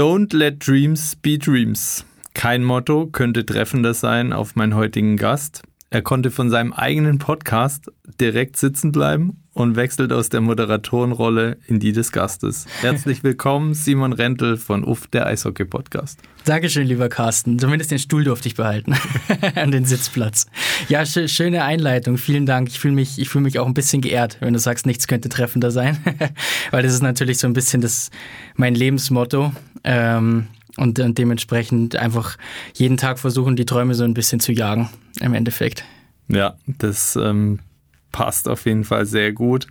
[0.00, 2.06] Don't let dreams be dreams.
[2.32, 5.60] Kein Motto könnte treffender sein auf meinen heutigen Gast.
[5.90, 11.80] Er konnte von seinem eigenen Podcast direkt sitzen bleiben und wechselt aus der Moderatorenrolle in
[11.80, 12.64] die des Gastes.
[12.80, 16.20] Herzlich willkommen, Simon Rentel von UF, der Eishockey-Podcast.
[16.46, 17.58] Dankeschön, lieber Carsten.
[17.58, 18.94] Zumindest den Stuhl durfte ich behalten
[19.62, 20.46] und den Sitzplatz.
[20.88, 22.16] Ja, sch schöne Einleitung.
[22.16, 22.68] Vielen Dank.
[22.68, 25.70] Ich fühle mich, fühl mich auch ein bisschen geehrt, wenn du sagst, nichts könnte treffender
[25.70, 25.98] sein.
[26.70, 28.10] Weil das ist natürlich so ein bisschen das,
[28.54, 29.52] mein Lebensmotto.
[29.84, 32.36] Ähm, und, und dementsprechend einfach
[32.74, 34.88] jeden Tag versuchen, die Träume so ein bisschen zu jagen,
[35.20, 35.84] im Endeffekt.
[36.28, 37.58] Ja, das ähm,
[38.12, 39.66] passt auf jeden Fall sehr gut.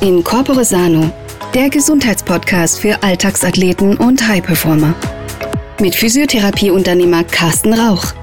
[0.00, 1.12] In Corpore Sano,
[1.54, 4.94] der Gesundheitspodcast für Alltagsathleten und High-Performer.
[5.80, 8.14] Mit Physiotherapieunternehmer Carsten Rauch.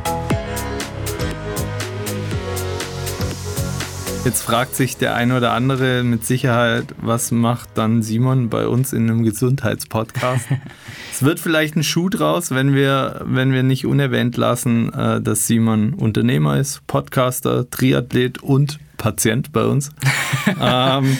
[4.25, 8.91] Jetzt fragt sich der eine oder andere mit Sicherheit, was macht dann Simon bei uns
[8.91, 10.48] in einem Gesundheitspodcast?
[11.13, 15.46] es wird vielleicht ein Schuh draus, wenn wir, wenn wir nicht unerwähnt lassen, äh, dass
[15.46, 19.91] Simon Unternehmer ist, Podcaster, Triathlet und Patient bei uns.
[20.59, 21.18] ähm,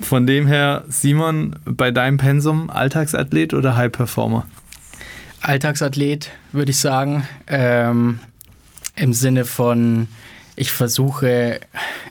[0.00, 4.48] von dem her, Simon, bei deinem Pensum Alltagsathlet oder High Performer?
[5.42, 7.24] Alltagsathlet, würde ich sagen.
[7.46, 8.18] Ähm,
[8.96, 10.08] Im Sinne von
[10.56, 11.60] ich versuche,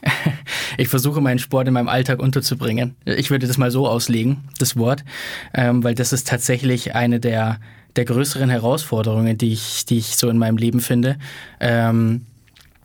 [0.76, 2.96] ich versuche meinen Sport in meinem Alltag unterzubringen.
[3.04, 5.04] Ich würde das mal so auslegen, das Wort,
[5.54, 7.60] ähm, weil das ist tatsächlich eine der,
[7.96, 11.18] der größeren Herausforderungen, die ich, die ich so in meinem Leben finde.
[11.60, 12.22] Ähm,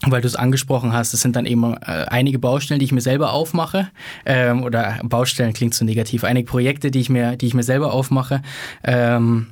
[0.05, 3.01] weil du es angesprochen hast, es sind dann eben äh, einige Baustellen, die ich mir
[3.01, 3.89] selber aufmache,
[4.27, 7.93] ähm, oder Baustellen klingt so negativ, einige Projekte, die ich mir, die ich mir selber
[7.93, 8.43] aufmache.
[8.83, 9.47] Ähm,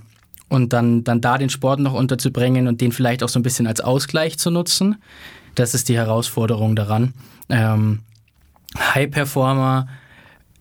[0.47, 3.65] und dann, dann da den Sport noch unterzubringen und den vielleicht auch so ein bisschen
[3.65, 4.97] als Ausgleich zu nutzen.
[5.55, 7.13] Das ist die Herausforderung daran.
[7.49, 7.99] Ähm,
[8.77, 9.87] High Performer,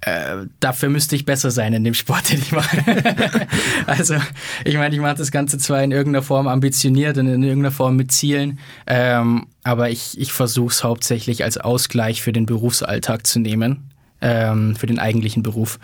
[0.00, 2.76] äh, dafür müsste ich besser sein in dem Sport, den ich mache.
[3.86, 4.16] also,
[4.64, 7.96] ich meine, ich mache das Ganze zwar in irgendeiner Form ambitioniert und in irgendeiner Form
[7.96, 13.38] mit Zielen, ähm, aber ich, ich versuche es hauptsächlich als Ausgleich für den Berufsalltag zu
[13.38, 13.90] nehmen,
[14.20, 15.78] ähm, für den eigentlichen Beruf.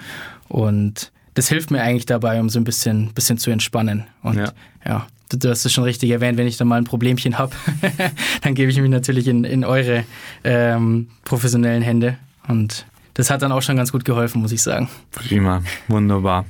[0.49, 4.05] Und das hilft mir eigentlich dabei, um so ein bisschen, bisschen zu entspannen.
[4.23, 4.53] Und ja,
[4.87, 7.55] ja du hast es schon richtig erwähnt, wenn ich da mal ein Problemchen habe,
[8.43, 10.05] dann gebe ich mich natürlich in, in eure
[10.45, 12.17] ähm, professionellen Hände.
[12.49, 14.89] Und das hat dann auch schon ganz gut geholfen, muss ich sagen.
[15.13, 16.47] Prima, wunderbar.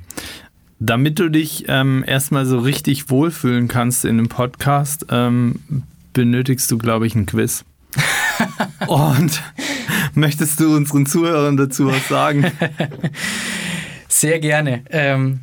[0.79, 5.57] Damit du dich ähm, erstmal so richtig wohlfühlen kannst in einem Podcast, ähm,
[6.13, 7.65] benötigst du, glaube ich, ein Quiz.
[8.87, 9.43] Und
[10.15, 12.51] möchtest du unseren Zuhörern dazu was sagen?
[14.09, 14.83] Sehr gerne.
[14.91, 15.41] Ähm,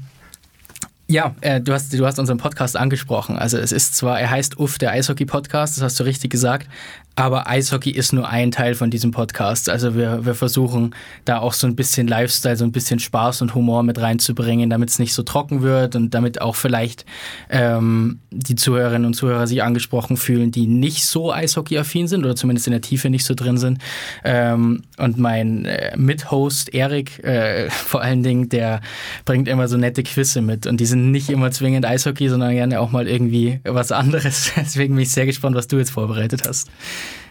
[1.07, 3.37] ja, äh, du, hast, du hast unseren Podcast angesprochen.
[3.37, 6.67] Also es ist zwar, er heißt UF, der Eishockey-Podcast, das hast du richtig gesagt,
[7.17, 9.69] aber Eishockey ist nur ein Teil von diesem Podcast.
[9.69, 10.93] Also wir, wir versuchen
[11.25, 14.89] da auch so ein bisschen Lifestyle, so ein bisschen Spaß und Humor mit reinzubringen, damit
[14.89, 17.05] es nicht so trocken wird und damit auch vielleicht
[17.49, 22.67] ähm, die Zuhörerinnen und Zuhörer sich angesprochen fühlen, die nicht so Eishockey-affin sind oder zumindest
[22.67, 23.79] in der Tiefe nicht so drin sind.
[24.23, 28.79] Ähm, und mein äh, Mithost Erik, äh, vor allen Dingen, der
[29.25, 32.79] bringt immer so nette Quizze mit und die sind nicht immer zwingend Eishockey, sondern gerne
[32.79, 34.51] auch mal irgendwie was anderes.
[34.55, 36.69] Deswegen bin ich sehr gespannt, was du jetzt vorbereitet hast.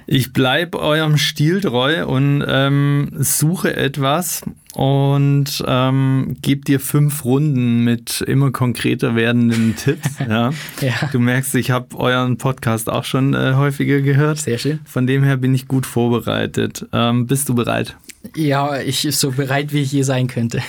[0.09, 4.43] Ich bleibe eurem Stil treu und ähm, suche etwas
[4.75, 10.11] und ähm, gebe dir fünf Runden mit immer konkreter werdenden Tipps.
[10.21, 10.51] Ja.
[10.81, 11.09] ja.
[11.11, 14.39] Du merkst, ich habe euren Podcast auch schon äh, häufiger gehört.
[14.39, 14.79] Sehr schön.
[14.85, 16.87] Von dem her bin ich gut vorbereitet.
[16.93, 17.97] Ähm, bist du bereit?
[18.37, 20.63] Ja, ich bin so bereit, wie ich je sein könnte.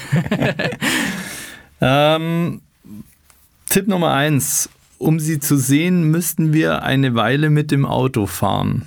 [1.81, 2.61] ähm,
[3.69, 4.69] Tipp Nummer eins.
[4.97, 8.81] Um sie zu sehen, müssten wir eine Weile mit dem Auto fahren.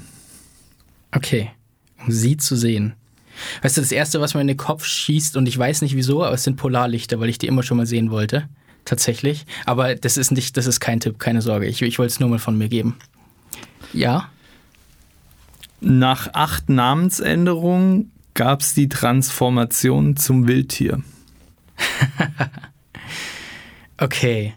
[1.13, 1.51] Okay,
[1.99, 2.95] um sie zu sehen.
[3.63, 6.25] Weißt du, das Erste, was mir in den Kopf schießt, und ich weiß nicht wieso,
[6.25, 8.49] aber es sind Polarlichter, weil ich die immer schon mal sehen wollte.
[8.85, 9.47] Tatsächlich.
[9.67, 11.67] Aber das ist nicht, das ist kein Tipp, keine Sorge.
[11.67, 12.97] Ich, ich wollte es nur mal von mir geben.
[13.93, 14.31] Ja?
[15.81, 21.03] Nach acht Namensänderungen gab es die Transformation zum Wildtier.
[23.99, 24.55] okay.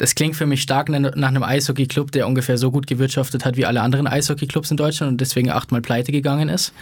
[0.00, 3.66] Das klingt für mich stark nach einem Eishockey-Club, der ungefähr so gut gewirtschaftet hat wie
[3.66, 6.72] alle anderen Eishockey-Clubs in Deutschland und deswegen achtmal pleite gegangen ist.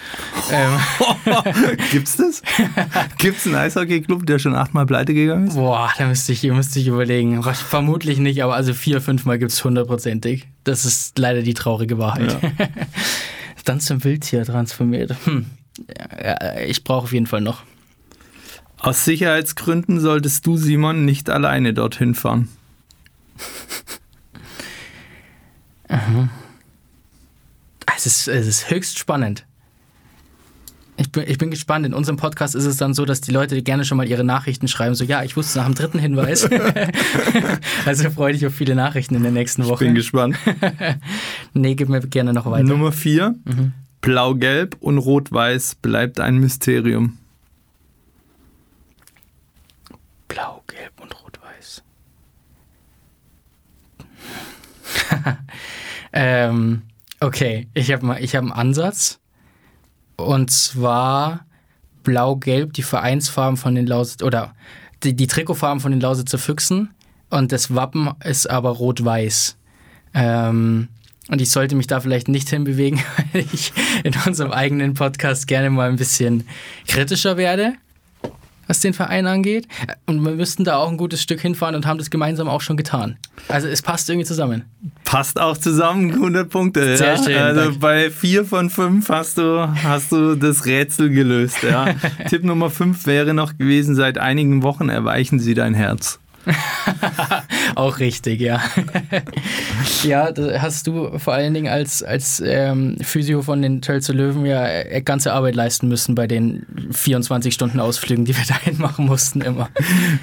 [0.52, 0.78] ähm.
[1.90, 2.42] Gibt's das?
[3.18, 5.56] Gibt's einen Eishockey-Club, der schon achtmal pleite gegangen ist?
[5.56, 7.42] Boah, da müsste ich, müsste ich überlegen.
[7.42, 10.46] Vermutlich nicht, aber also vier, fünfmal gibt's hundertprozentig.
[10.62, 12.38] Das ist leider die traurige Wahrheit.
[12.40, 12.68] Ja.
[13.64, 15.16] Dann zum Wildtier transformiert.
[15.24, 15.46] Hm.
[16.22, 17.64] Ja, ich brauche auf jeden Fall noch.
[18.78, 22.48] Aus Sicherheitsgründen solltest du, Simon, nicht alleine dorthin fahren.
[27.96, 29.44] Es ist, es ist höchst spannend.
[30.96, 31.86] Ich bin, ich bin gespannt.
[31.86, 34.66] In unserem Podcast ist es dann so, dass die Leute gerne schon mal ihre Nachrichten
[34.68, 34.94] schreiben.
[34.94, 36.48] So, ja, ich wusste nach dem dritten Hinweis.
[37.86, 39.84] also freue dich auf viele Nachrichten in der nächsten Woche.
[39.84, 40.36] Ich bin gespannt.
[41.54, 42.64] nee, gib mir gerne noch weiter.
[42.64, 43.36] Nummer vier.
[43.44, 43.72] Mhm.
[44.00, 47.18] Blau-Gelb und Rot-Weiß bleibt ein Mysterium.
[50.28, 51.82] Blau, Gelb und Rot-Weiß.
[56.12, 56.82] ähm,
[57.20, 59.18] okay, ich habe hab einen Ansatz.
[60.16, 61.46] Und zwar
[62.02, 64.54] blau-gelb, die Vereinsfarben von den Lausitzer, oder
[65.04, 66.90] die, die Trikotfarben von den Lausitzer Füchsen.
[67.30, 69.56] Und das Wappen ist aber rot-weiß.
[70.14, 70.88] Ähm,
[71.30, 73.00] und ich sollte mich da vielleicht nicht hinbewegen,
[73.32, 73.72] weil ich
[74.02, 76.46] in unserem eigenen Podcast gerne mal ein bisschen
[76.86, 77.74] kritischer werde
[78.68, 79.66] was den Verein angeht.
[80.06, 82.76] Und wir müssten da auch ein gutes Stück hinfahren und haben das gemeinsam auch schon
[82.76, 83.16] getan.
[83.48, 84.64] Also es passt irgendwie zusammen.
[85.04, 86.96] Passt auch zusammen, 100 Punkte.
[86.96, 87.22] Sehr ja?
[87.22, 87.36] schön.
[87.36, 87.78] Also danke.
[87.78, 91.62] bei vier von fünf hast du, hast du das Rätsel gelöst.
[91.62, 91.94] Ja?
[92.28, 96.20] Tipp Nummer fünf wäre noch gewesen, seit einigen Wochen erweichen sie dein Herz.
[97.74, 98.60] auch richtig, ja.
[100.02, 104.46] ja, da hast du vor allen Dingen als, als ähm, Physio von den Tölzer Löwen
[104.46, 109.06] ja äh, ganze Arbeit leisten müssen bei den 24 Stunden Ausflügen, die wir dahin machen
[109.06, 109.68] mussten immer.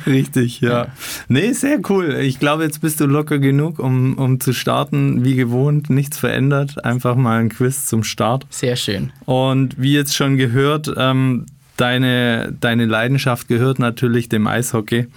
[0.05, 0.69] Richtig, ja.
[0.69, 0.87] ja.
[1.27, 2.15] Nee, sehr cool.
[2.21, 5.23] Ich glaube, jetzt bist du locker genug, um, um zu starten.
[5.23, 6.83] Wie gewohnt, nichts verändert.
[6.83, 8.45] Einfach mal ein Quiz zum Start.
[8.49, 9.11] Sehr schön.
[9.25, 11.45] Und wie jetzt schon gehört, ähm,
[11.77, 15.07] deine, deine Leidenschaft gehört natürlich dem Eishockey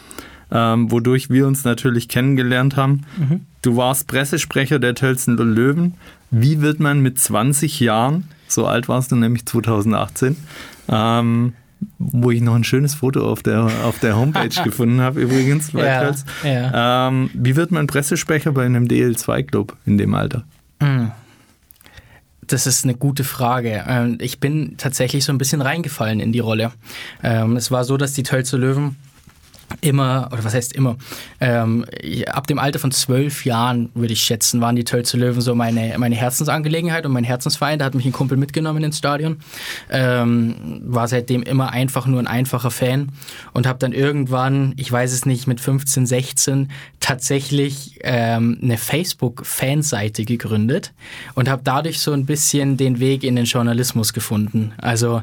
[0.50, 3.02] ähm, wodurch wir uns natürlich kennengelernt haben.
[3.16, 3.40] Mhm.
[3.62, 5.94] Du warst Pressesprecher der Tölzen Löwen.
[6.30, 10.36] Wie wird man mit 20 Jahren, so alt warst du nämlich 2018,
[10.88, 11.54] ähm,
[11.98, 15.86] wo ich noch ein schönes Foto auf der, auf der Homepage gefunden habe, übrigens, bei
[15.86, 16.14] ja,
[16.44, 17.08] ja.
[17.08, 20.44] Ähm, wie wird man Pressesprecher bei einem DL2-Club in dem Alter?
[20.80, 21.12] Mhm.
[22.46, 23.84] Das ist eine gute Frage.
[23.86, 26.72] Ähm, ich bin tatsächlich so ein bisschen reingefallen in die Rolle.
[27.22, 28.96] Ähm, es war so, dass die Tölzer Löwen
[29.81, 30.97] immer, oder was heißt immer,
[31.41, 31.85] ähm,
[32.26, 35.97] ab dem Alter von zwölf Jahren, würde ich schätzen, waren die Tölze Löwen so meine,
[35.99, 37.79] meine Herzensangelegenheit und mein Herzensverein.
[37.79, 39.38] Da hat mich ein Kumpel mitgenommen ins Stadion.
[39.91, 43.12] Ähm, war seitdem immer einfach nur ein einfacher Fan
[43.53, 46.70] und habe dann irgendwann, ich weiß es nicht, mit 15, 16
[47.00, 50.93] tatsächlich ähm, eine Facebook-Fanseite gegründet
[51.35, 54.73] und habe dadurch so ein bisschen den Weg in den Journalismus gefunden.
[54.79, 55.23] Also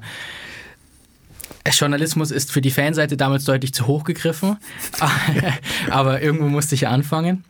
[1.72, 4.58] Journalismus ist für die Fanseite damals deutlich zu hoch gegriffen,
[5.90, 7.44] aber irgendwo musste ich ja anfangen.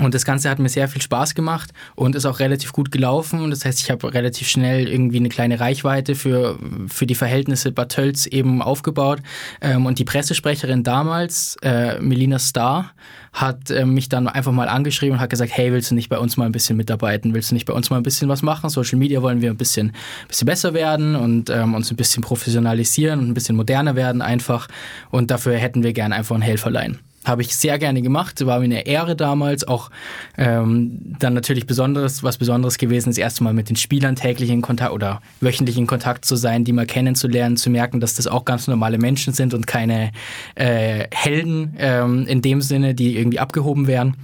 [0.00, 3.50] Und das Ganze hat mir sehr viel Spaß gemacht und ist auch relativ gut gelaufen.
[3.50, 6.58] Das heißt, ich habe relativ schnell irgendwie eine kleine Reichweite für,
[6.88, 9.20] für die Verhältnisse Bad Tölz eben aufgebaut.
[9.60, 12.92] Ähm, und die Pressesprecherin damals, äh, Melina Starr,
[13.32, 16.18] hat äh, mich dann einfach mal angeschrieben und hat gesagt, hey, willst du nicht bei
[16.18, 17.34] uns mal ein bisschen mitarbeiten?
[17.34, 18.70] Willst du nicht bei uns mal ein bisschen was machen?
[18.70, 19.92] Social Media wollen wir ein bisschen,
[20.26, 24.66] bisschen besser werden und ähm, uns ein bisschen professionalisieren und ein bisschen moderner werden einfach.
[25.10, 26.98] Und dafür hätten wir gerne einfach einen Helferlein.
[27.24, 29.90] Habe ich sehr gerne gemacht, war mir eine Ehre damals, auch
[30.38, 34.62] ähm, dann natürlich besonderes, was Besonderes gewesen, das erste Mal mit den Spielern täglich in
[34.62, 38.46] Kontakt oder wöchentlich in Kontakt zu sein, die mal kennenzulernen, zu merken, dass das auch
[38.46, 40.12] ganz normale Menschen sind und keine
[40.54, 44.16] äh, Helden ähm, in dem Sinne, die irgendwie abgehoben werden.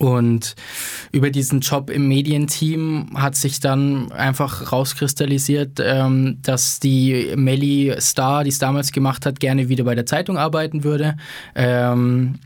[0.00, 0.54] Und
[1.12, 8.42] über diesen Job im Medienteam hat sich dann einfach rauskristallisiert, ähm, dass die Melly Star,
[8.42, 11.18] die es damals gemacht hat, gerne wieder bei der Zeitung arbeiten würde.
[11.54, 12.38] Ähm,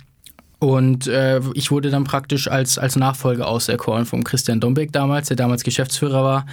[0.58, 5.36] und äh, ich wurde dann praktisch als, als Nachfolger auserkoren vom Christian Dombeck damals, der
[5.36, 6.46] damals Geschäftsführer war.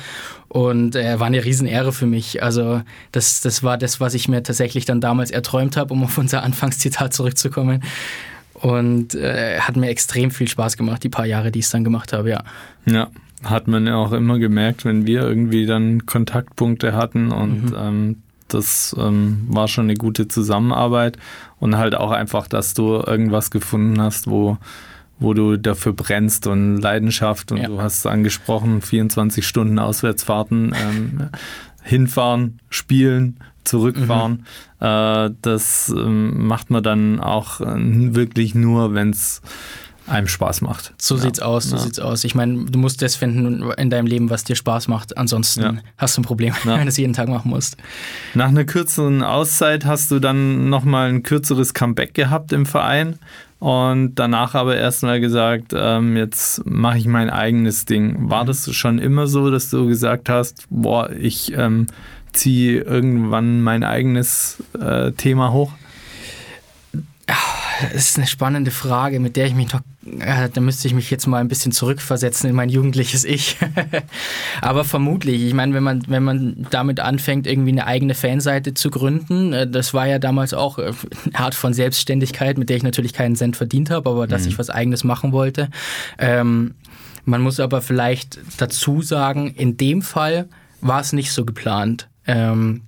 [0.49, 2.43] Und äh, war eine Riesenehre für mich.
[2.43, 6.17] Also das, das war das, was ich mir tatsächlich dann damals erträumt habe, um auf
[6.19, 7.81] unser Anfangszitat zurückzukommen.
[8.61, 11.83] Und äh, hat mir extrem viel Spaß gemacht, die paar Jahre, die ich es dann
[11.83, 12.43] gemacht habe, ja.
[12.85, 13.09] Ja,
[13.43, 17.75] hat man ja auch immer gemerkt, wenn wir irgendwie dann Kontaktpunkte hatten und mhm.
[17.77, 18.15] ähm,
[18.47, 21.17] das ähm, war schon eine gute Zusammenarbeit
[21.59, 24.57] und halt auch einfach, dass du irgendwas gefunden hast, wo,
[25.19, 27.67] wo du dafür brennst und Leidenschaft und ja.
[27.67, 31.29] du hast es angesprochen, 24 Stunden Auswärtsfahrten, ähm,
[31.83, 34.45] hinfahren, spielen, zurückfahren.
[34.79, 34.85] Mhm.
[34.85, 37.75] Äh, das ähm, macht man dann auch äh,
[38.15, 39.41] wirklich nur, wenn es
[40.07, 40.93] einem Spaß macht.
[40.97, 41.21] So ja.
[41.21, 41.81] sieht's aus, so ja.
[41.81, 42.23] sieht's aus.
[42.23, 45.17] Ich meine, du musst das finden in deinem Leben, was dir Spaß macht.
[45.17, 45.75] Ansonsten ja.
[45.97, 47.77] hast du ein Problem, wenn du es jeden Tag machen musst.
[48.33, 53.19] Nach einer kürzeren Auszeit hast du dann nochmal ein kürzeres Comeback gehabt im Verein
[53.59, 58.29] und danach aber erstmal gesagt, ähm, jetzt mache ich mein eigenes Ding.
[58.29, 58.47] War mhm.
[58.47, 61.85] das schon immer so, dass du gesagt hast, boah, ich ähm,
[62.33, 65.73] ziehe irgendwann mein eigenes äh, Thema hoch?
[67.93, 69.81] Das ist eine spannende Frage, mit der ich mich noch
[70.19, 73.57] äh, da müsste ich mich jetzt mal ein bisschen zurückversetzen in mein jugendliches Ich.
[74.61, 78.89] Aber vermutlich, ich meine, wenn man, wenn man damit anfängt, irgendwie eine eigene Fanseite zu
[78.89, 80.91] gründen, äh, das war ja damals auch äh,
[81.25, 84.49] eine Art von Selbstständigkeit, mit der ich natürlich keinen Cent verdient habe, aber dass mhm.
[84.49, 85.69] ich was eigenes machen wollte.
[86.17, 86.73] Ähm,
[87.25, 90.47] man muss aber vielleicht dazu sagen, in dem Fall
[90.81, 92.07] war es nicht so geplant.
[92.27, 92.81] Ähm,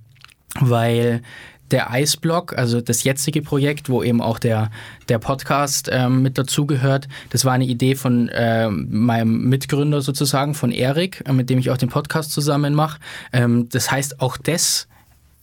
[0.60, 1.22] weil
[1.70, 4.70] der Eisblock, also das jetzige Projekt, wo eben auch der,
[5.08, 10.70] der Podcast ähm, mit dazugehört, das war eine Idee von ähm, meinem Mitgründer sozusagen, von
[10.70, 13.00] Erik, äh, mit dem ich auch den Podcast zusammen mache.
[13.32, 14.86] Ähm, das heißt, auch das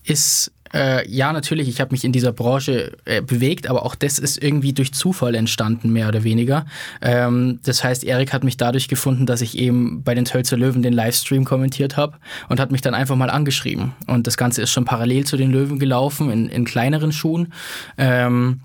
[0.03, 4.19] ist äh, ja, natürlich, ich habe mich in dieser Branche äh, bewegt, aber auch das
[4.19, 6.65] ist irgendwie durch Zufall entstanden, mehr oder weniger.
[7.01, 10.81] Ähm, das heißt, Erik hat mich dadurch gefunden, dass ich eben bei den Tölzer Löwen
[10.81, 12.17] den Livestream kommentiert habe
[12.49, 13.93] und hat mich dann einfach mal angeschrieben.
[14.07, 17.53] Und das Ganze ist schon parallel zu den Löwen gelaufen, in, in kleineren Schuhen.
[17.97, 18.61] Ähm,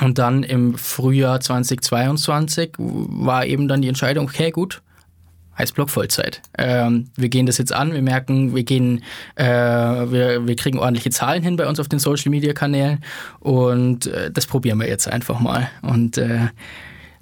[0.00, 4.80] und dann im Frühjahr 2022 war eben dann die Entscheidung, okay, gut,
[5.60, 6.42] Eisblock Vollzeit.
[6.58, 9.02] Ähm, wir gehen das jetzt an, wir merken, wir gehen,
[9.36, 13.00] äh, wir, wir kriegen ordentliche Zahlen hin bei uns auf den Social Media Kanälen
[13.40, 15.70] und äh, das probieren wir jetzt einfach mal.
[15.82, 16.48] Und äh,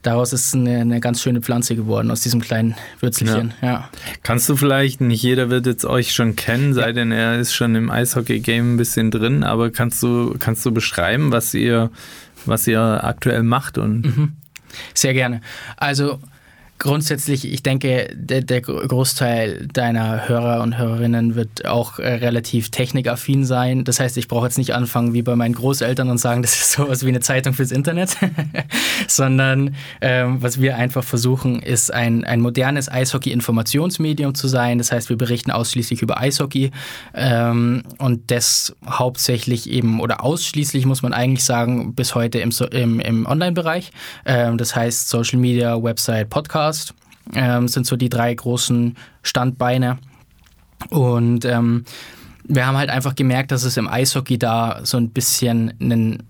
[0.03, 3.55] daraus ist eine, eine, ganz schöne Pflanze geworden, aus diesem kleinen Würzelchen.
[3.61, 3.69] Ja.
[3.69, 3.91] ja.
[4.23, 6.93] Kannst du vielleicht, nicht jeder wird jetzt euch schon kennen, sei ja.
[6.93, 11.33] denn er ist schon im Eishockey-Game ein bisschen drin, aber kannst du, kannst du beschreiben,
[11.33, 11.91] was ihr,
[12.47, 13.79] was ihr aktuell macht?
[13.79, 14.33] Und mhm.
[14.95, 15.41] Sehr gerne.
[15.77, 16.21] Also
[16.79, 23.45] Grundsätzlich, ich denke, der, der, Großteil deiner Hörer und Hörerinnen wird auch äh, relativ technikaffin
[23.45, 23.83] sein.
[23.83, 26.73] Das heißt, ich brauche jetzt nicht anfangen wie bei meinen Großeltern und sagen, das ist
[26.73, 28.17] sowas wie eine Zeitung fürs Internet,
[29.09, 34.79] sondern ähm, was wir einfach versuchen, ist ein, ein modernes Eishockey-Informationsmedium zu sein.
[34.79, 36.71] Das heißt, wir berichten ausschließlich über Eishockey
[37.13, 43.01] ähm, und das hauptsächlich eben oder ausschließlich, muss man eigentlich sagen, bis heute im, im,
[43.01, 43.91] im Online-Bereich.
[44.25, 46.68] Ähm, das heißt, Social Media, Website, Podcast.
[46.69, 46.95] Podcast
[47.35, 49.99] ähm, sind so die drei großen Standbeine.
[50.91, 51.85] Und ähm,
[52.45, 56.25] wir haben halt einfach gemerkt, dass es im Eishockey da so ein bisschen einen,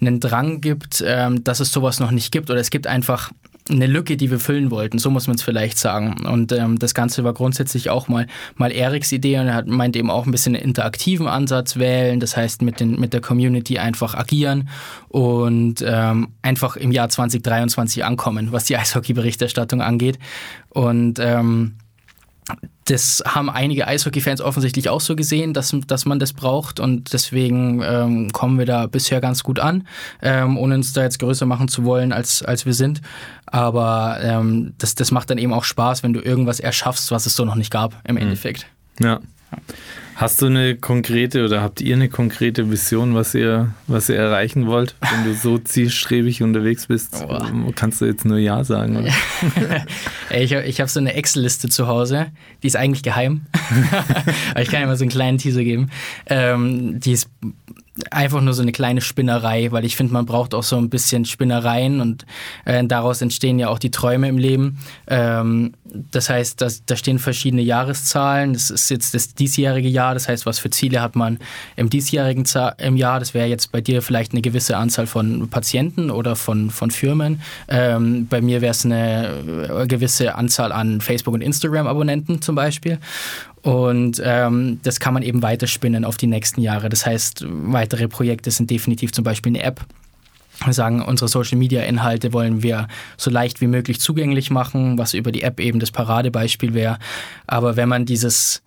[0.00, 2.50] einen Drang gibt, ähm, dass es sowas noch nicht gibt.
[2.50, 3.30] Oder es gibt einfach
[3.70, 6.26] eine Lücke, die wir füllen wollten, so muss man es vielleicht sagen.
[6.26, 9.96] Und ähm, das Ganze war grundsätzlich auch mal, mal Eriks Idee und er hat, meint
[9.96, 13.78] eben auch ein bisschen einen interaktiven Ansatz wählen, das heißt mit, den, mit der Community
[13.78, 14.68] einfach agieren
[15.08, 20.18] und ähm, einfach im Jahr 2023 ankommen, was die Eishockey-Berichterstattung angeht.
[20.70, 21.76] Und ähm,
[22.84, 27.82] das haben einige Eishockey-Fans offensichtlich auch so gesehen, dass, dass man das braucht und deswegen
[27.82, 29.86] ähm, kommen wir da bisher ganz gut an,
[30.22, 33.02] ähm, ohne uns da jetzt größer machen zu wollen, als, als wir sind.
[33.46, 37.36] Aber ähm, das, das macht dann eben auch Spaß, wenn du irgendwas erschaffst, was es
[37.36, 38.22] so noch nicht gab im mhm.
[38.22, 38.66] Endeffekt.
[39.00, 39.20] Ja.
[40.18, 44.66] Hast du eine konkrete oder habt ihr eine konkrete Vision, was ihr, was ihr erreichen
[44.66, 44.96] wollt?
[45.00, 47.70] Wenn du so zielstrebig unterwegs bist, oh.
[47.76, 49.12] kannst du jetzt nur Ja sagen, oder?
[50.36, 52.32] ich ich habe so eine Excel-Liste zu Hause,
[52.64, 53.42] die ist eigentlich geheim.
[54.50, 55.88] Aber ich kann ja mal so einen kleinen Teaser geben.
[56.26, 57.30] Ähm, die ist
[58.10, 61.24] einfach nur so eine kleine Spinnerei, weil ich finde, man braucht auch so ein bisschen
[61.24, 62.26] Spinnereien und
[62.64, 64.78] äh, daraus entstehen ja auch die Träume im Leben.
[65.06, 68.52] Ähm, das heißt, das, da stehen verschiedene Jahreszahlen.
[68.52, 70.14] Das ist jetzt das diesjährige Jahr.
[70.14, 71.38] Das heißt, was für Ziele hat man
[71.76, 73.20] im diesjährigen Za im Jahr?
[73.20, 77.40] Das wäre jetzt bei dir vielleicht eine gewisse Anzahl von Patienten oder von, von Firmen.
[77.68, 82.98] Ähm, bei mir wäre es eine gewisse Anzahl an Facebook- und Instagram-Abonnenten zum Beispiel.
[83.62, 86.88] Und ähm, das kann man eben weiterspinnen auf die nächsten Jahre.
[86.88, 89.84] Das heißt, weitere Projekte sind definitiv zum Beispiel eine App.
[90.64, 95.42] Wir sagen, unsere Social-Media-Inhalte wollen wir so leicht wie möglich zugänglich machen, was über die
[95.42, 96.98] App eben das Paradebeispiel wäre.
[97.46, 98.62] Aber wenn man dieses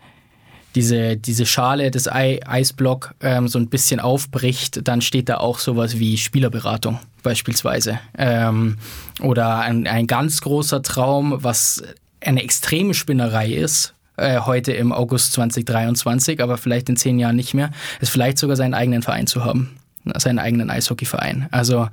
[0.76, 6.00] diese, diese Schale des Eisblock ähm, so ein bisschen aufbricht, dann steht da auch sowas
[6.00, 8.00] wie Spielerberatung beispielsweise.
[8.18, 8.78] Ähm,
[9.22, 11.84] oder ein, ein ganz großer Traum, was
[12.22, 17.54] eine extreme Spinnerei ist, äh, heute im August 2023, aber vielleicht in zehn Jahren nicht
[17.54, 19.78] mehr, ist vielleicht sogar seinen eigenen Verein zu haben,
[20.18, 21.48] seinen eigenen Eishockeyverein.
[21.52, 21.88] Also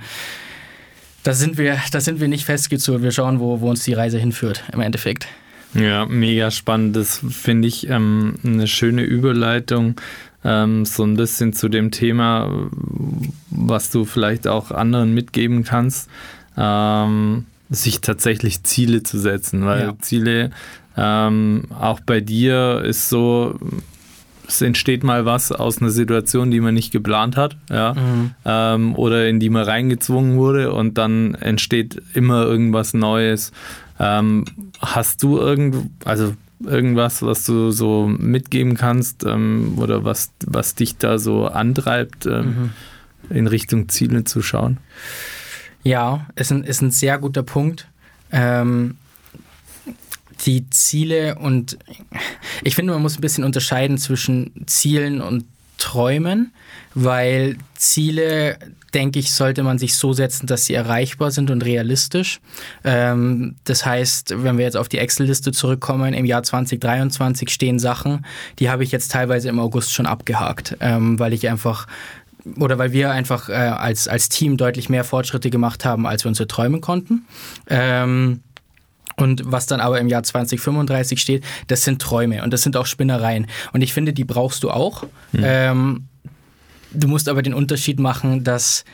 [1.25, 3.03] da sind wir, da sind wir nicht festgezurrt.
[3.03, 5.27] Wir schauen, wo, wo uns die Reise hinführt im Endeffekt.
[5.75, 6.97] Ja, mega spannend.
[6.97, 9.97] Das finde ich ähm, eine schöne Überleitung.
[10.45, 12.49] Ähm, so ein bisschen zu dem Thema,
[13.51, 16.09] was du vielleicht auch anderen mitgeben kannst,
[16.57, 19.99] ähm, sich tatsächlich Ziele zu setzen, weil ja.
[20.01, 20.51] Ziele
[20.99, 23.57] ähm, auch bei dir ist so,
[24.49, 28.31] es entsteht mal was aus einer Situation, die man nicht geplant hat, ja, mhm.
[28.45, 33.53] ähm, oder in die man reingezwungen wurde und dann entsteht immer irgendwas Neues.
[34.01, 34.45] Ähm,
[34.81, 40.97] hast du irgend, also irgendwas, was du so mitgeben kannst ähm, oder was, was dich
[40.97, 42.73] da so antreibt, ähm,
[43.29, 43.37] mhm.
[43.37, 44.79] in Richtung Ziele zu schauen?
[45.85, 47.87] Ja, ist ein, ist ein sehr guter Punkt.
[48.33, 48.97] Ähm,
[50.47, 51.79] die Ziele und
[52.63, 55.45] ich finde, man muss ein bisschen unterscheiden zwischen Zielen und
[55.79, 56.53] Träumen,
[56.95, 58.59] weil Ziele,
[58.93, 62.41] denke ich, sollte man sich so setzen, dass sie erreichbar sind und realistisch.
[62.83, 68.27] Ähm, das heißt, wenn wir jetzt auf die Excel-Liste zurückkommen, im Jahr 2023 stehen Sachen,
[68.59, 71.87] die habe ich jetzt teilweise im August schon abgehakt, ähm, weil ich einfach
[72.59, 76.31] oder weil wir einfach äh, als, als Team deutlich mehr Fortschritte gemacht haben, als wir
[76.31, 77.27] uns träumen konnten.
[77.69, 78.41] Ähm,
[79.19, 82.87] und was dann aber im Jahr 2035 steht, das sind Träume und das sind auch
[82.87, 83.47] Spinnereien.
[83.73, 85.05] Und ich finde, die brauchst du auch.
[85.33, 85.43] Mhm.
[85.43, 86.09] Ähm,
[86.93, 88.85] du musst aber den Unterschied machen, dass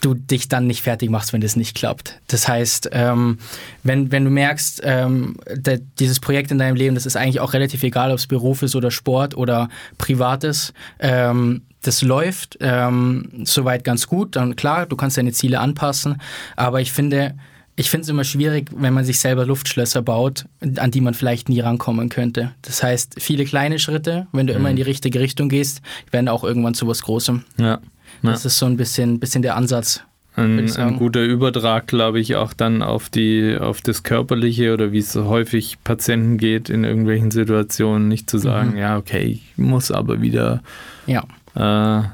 [0.00, 2.20] du dich dann nicht fertig machst, wenn das nicht klappt.
[2.26, 3.38] Das heißt, ähm,
[3.82, 7.52] wenn, wenn du merkst, ähm, de, dieses Projekt in deinem Leben, das ist eigentlich auch
[7.52, 9.68] relativ egal, ob es Beruf ist oder Sport oder
[9.98, 16.20] Privates, ähm, das läuft ähm, soweit ganz gut, dann klar, du kannst deine Ziele anpassen,
[16.56, 17.34] aber ich finde,
[17.80, 20.44] ich finde es immer schwierig, wenn man sich selber Luftschlösser baut,
[20.76, 22.52] an die man vielleicht nie rankommen könnte.
[22.60, 24.58] Das heißt, viele kleine Schritte, wenn du mhm.
[24.58, 27.42] immer in die richtige Richtung gehst, werden auch irgendwann zu was Großem.
[27.56, 27.64] Ja.
[27.64, 27.80] ja.
[28.22, 30.02] Das ist so ein bisschen, bisschen der Ansatz.
[30.36, 34.98] Ein, ein, guter Übertrag, glaube ich, auch dann auf die, auf das Körperliche oder wie
[34.98, 38.78] es so häufig Patienten geht in irgendwelchen Situationen, nicht zu sagen, mhm.
[38.78, 40.62] ja, okay, ich muss aber wieder
[41.06, 41.24] ja.
[41.54, 42.04] äh,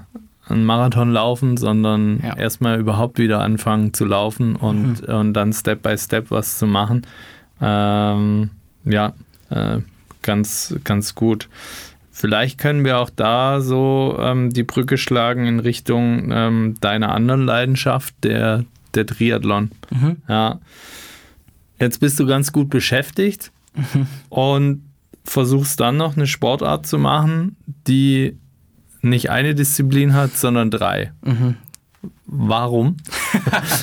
[0.48, 2.36] einen Marathon laufen, sondern ja.
[2.36, 5.14] erstmal überhaupt wieder anfangen zu laufen und, mhm.
[5.14, 7.02] und dann Step by Step was zu machen.
[7.60, 8.50] Ähm,
[8.84, 9.12] ja,
[9.50, 9.78] äh,
[10.22, 11.48] ganz, ganz gut.
[12.10, 17.44] Vielleicht können wir auch da so ähm, die Brücke schlagen in Richtung ähm, deiner anderen
[17.44, 19.70] Leidenschaft, der, der Triathlon.
[19.90, 20.16] Mhm.
[20.28, 20.60] Ja.
[21.78, 24.06] Jetzt bist du ganz gut beschäftigt mhm.
[24.30, 24.82] und
[25.24, 28.38] versuchst dann noch eine Sportart zu machen, die
[29.02, 31.12] nicht eine Disziplin hat, sondern drei.
[31.22, 31.56] Mhm.
[32.26, 32.96] Warum?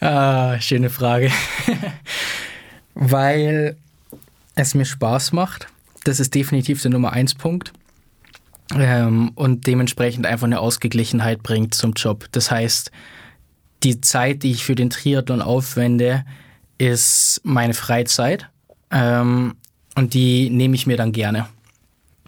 [0.00, 1.30] ah, schöne Frage.
[2.94, 3.76] Weil
[4.54, 5.68] es mir Spaß macht.
[6.04, 7.72] Das ist definitiv der Nummer eins Punkt.
[8.74, 12.26] Ähm, und dementsprechend einfach eine Ausgeglichenheit bringt zum Job.
[12.32, 12.90] Das heißt,
[13.82, 16.24] die Zeit, die ich für den Triathlon aufwende,
[16.78, 18.48] ist meine Freizeit.
[18.90, 19.54] Ähm,
[19.94, 21.46] und die nehme ich mir dann gerne.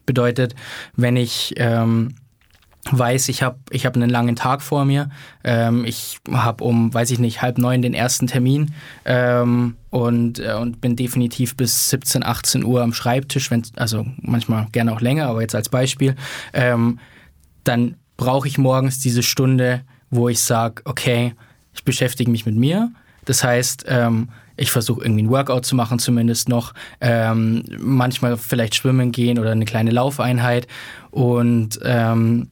[0.07, 0.55] Bedeutet,
[0.97, 2.14] wenn ich ähm,
[2.90, 5.09] weiß, ich habe ich hab einen langen Tag vor mir,
[5.43, 8.73] ähm, ich habe um, weiß ich nicht, halb neun den ersten Termin
[9.05, 14.67] ähm, und, äh, und bin definitiv bis 17, 18 Uhr am Schreibtisch, wenn, also manchmal
[14.73, 16.14] gerne auch länger, aber jetzt als Beispiel,
[16.53, 16.99] ähm,
[17.64, 21.35] dann brauche ich morgens diese Stunde, wo ich sage, okay,
[21.73, 22.93] ich beschäftige mich mit mir.
[23.25, 26.75] Das heißt, ähm, ich versuche irgendwie ein Workout zu machen, zumindest noch.
[27.01, 30.67] Ähm, manchmal vielleicht schwimmen gehen oder eine kleine Laufeinheit.
[31.11, 32.51] Und ähm,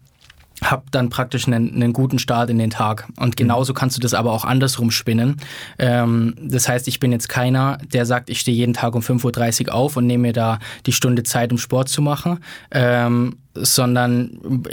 [0.63, 3.09] habe dann praktisch einen, einen, guten Start in den Tag.
[3.17, 5.37] Und genauso kannst du das aber auch andersrum spinnen.
[5.79, 9.69] Ähm, das heißt, ich bin jetzt keiner, der sagt, ich stehe jeden Tag um 5.30
[9.69, 12.39] Uhr auf und nehme mir da die Stunde Zeit, um Sport zu machen.
[12.71, 14.65] Ähm, sondern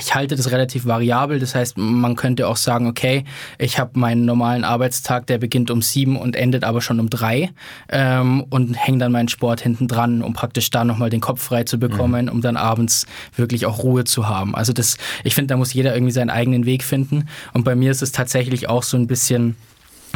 [0.00, 1.38] ich halte das relativ variabel.
[1.38, 3.24] Das heißt, man könnte auch sagen, okay,
[3.58, 7.50] ich habe meinen normalen Arbeitstag, der beginnt um sieben und endet aber schon um drei
[7.88, 11.64] ähm, und hänge dann meinen Sport hinten dran, um praktisch da nochmal den Kopf frei
[11.64, 12.32] zu bekommen, mhm.
[12.32, 14.54] um dann abends wirklich auch Ruhe zu haben.
[14.54, 17.28] Also das, ich finde, da muss jeder irgendwie seinen eigenen Weg finden.
[17.54, 19.56] Und bei mir ist es tatsächlich auch so ein bisschen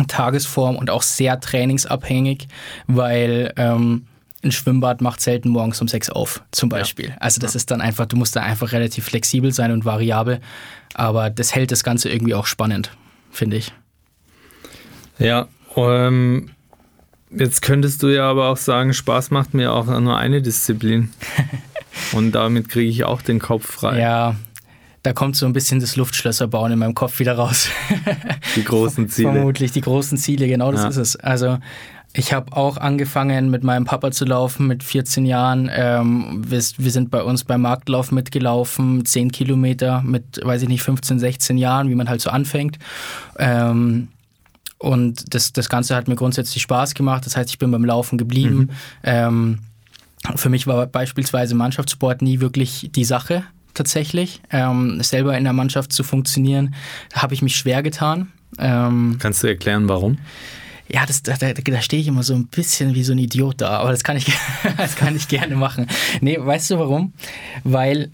[0.09, 2.49] Tagesform und auch sehr trainingsabhängig,
[2.87, 4.07] weil ähm,
[4.42, 7.11] ein Schwimmbad macht selten morgens um sechs auf, zum Beispiel.
[7.11, 7.16] Ja.
[7.18, 7.59] Also das ja.
[7.59, 10.40] ist dann einfach, du musst da einfach relativ flexibel sein und variabel,
[10.94, 12.90] aber das hält das Ganze irgendwie auch spannend,
[13.31, 13.72] finde ich.
[15.18, 16.50] Ja, ähm,
[17.31, 21.11] jetzt könntest du ja aber auch sagen, Spaß macht mir auch nur eine Disziplin.
[22.12, 24.00] und damit kriege ich auch den Kopf frei.
[24.00, 24.37] Ja,
[25.03, 27.68] da kommt so ein bisschen das Luftschlösserbauen in meinem Kopf wieder raus.
[28.57, 29.33] Die großen Ziele.
[29.33, 30.88] Vermutlich die großen Ziele, genau das ja.
[30.88, 31.16] ist es.
[31.16, 31.59] Also
[32.12, 35.70] ich habe auch angefangen, mit meinem Papa zu laufen mit 14 Jahren.
[35.73, 40.83] Ähm, wir, wir, sind bei uns beim Marktlauf mitgelaufen, 10 Kilometer mit, weiß ich nicht,
[40.83, 42.79] 15, 16 Jahren, wie man halt so anfängt.
[43.38, 44.09] Ähm,
[44.79, 47.27] und das, das Ganze hat mir grundsätzlich Spaß gemacht.
[47.27, 48.59] Das heißt, ich bin beim Laufen geblieben.
[48.59, 48.68] Mhm.
[49.05, 49.59] Ähm,
[50.35, 53.44] für mich war beispielsweise Mannschaftssport nie wirklich die Sache
[53.75, 54.40] tatsächlich.
[54.51, 56.75] Ähm, selber in der Mannschaft zu funktionieren,
[57.14, 58.33] habe ich mich schwer getan.
[58.59, 60.18] Ähm, Kannst du erklären, warum?
[60.92, 63.61] Ja, das, da, da, da stehe ich immer so ein bisschen wie so ein Idiot
[63.61, 64.26] da, aber das kann ich,
[64.76, 65.87] das kann ich gerne machen.
[66.20, 67.12] Nee, weißt du warum?
[67.62, 68.11] Weil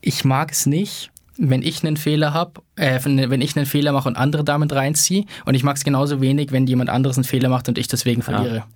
[0.00, 4.08] ich mag es nicht, wenn ich einen Fehler habe, äh, wenn ich einen Fehler mache
[4.08, 5.24] und andere damit reinziehe.
[5.44, 8.22] Und ich mag es genauso wenig, wenn jemand anderes einen Fehler macht und ich deswegen
[8.22, 8.56] verliere.
[8.56, 8.66] Ja.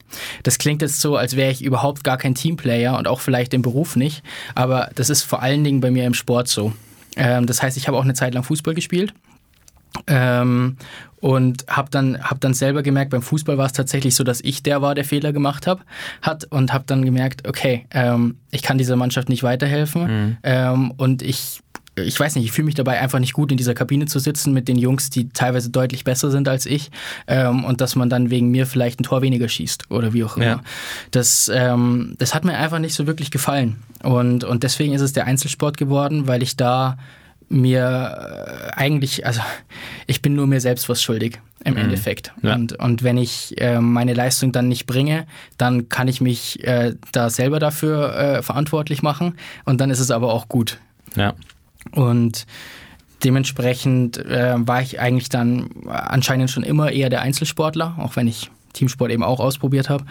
[0.43, 3.63] Das klingt jetzt so, als wäre ich überhaupt gar kein Teamplayer und auch vielleicht im
[3.63, 4.23] Beruf nicht.
[4.55, 6.73] Aber das ist vor allen Dingen bei mir im Sport so.
[7.17, 9.13] Ähm, das heißt, ich habe auch eine Zeit lang Fußball gespielt
[10.07, 10.77] Ähm,
[11.21, 14.63] und habe dann, hab dann selber gemerkt, beim Fußball war es tatsächlich so, dass ich
[14.63, 15.85] der war, der Fehler gemacht hab,
[16.23, 20.37] hat und habe dann gemerkt, okay, ähm, ich kann dieser Mannschaft nicht weiterhelfen mhm.
[20.43, 21.61] ähm, und ich
[22.05, 24.53] ich weiß nicht, ich fühle mich dabei einfach nicht gut, in dieser Kabine zu sitzen
[24.53, 26.93] mit den Jungs, die teilweise deutlich besser sind als ich
[27.27, 30.37] ähm, und dass man dann wegen mir vielleicht ein Tor weniger schießt oder wie auch
[30.37, 30.47] immer.
[30.47, 30.61] Ja.
[31.11, 35.13] Das, ähm, das hat mir einfach nicht so wirklich gefallen und, und deswegen ist es
[35.13, 36.99] der Einzelsport geworden, weil ich da
[37.49, 39.41] mir äh, eigentlich, also
[40.07, 41.81] ich bin nur mir selbst was schuldig im mhm.
[41.81, 42.33] Endeffekt.
[42.43, 42.55] Ja.
[42.55, 46.95] Und, und wenn ich äh, meine Leistung dann nicht bringe, dann kann ich mich äh,
[47.13, 49.35] da selber dafür äh, verantwortlich machen
[49.65, 50.79] und dann ist es aber auch gut.
[51.17, 51.35] Ja.
[51.93, 52.47] Und
[53.25, 58.51] dementsprechend äh, war ich eigentlich dann anscheinend schon immer eher der Einzelsportler, auch wenn ich
[58.75, 60.05] Teamsport eben auch ausprobiert habe.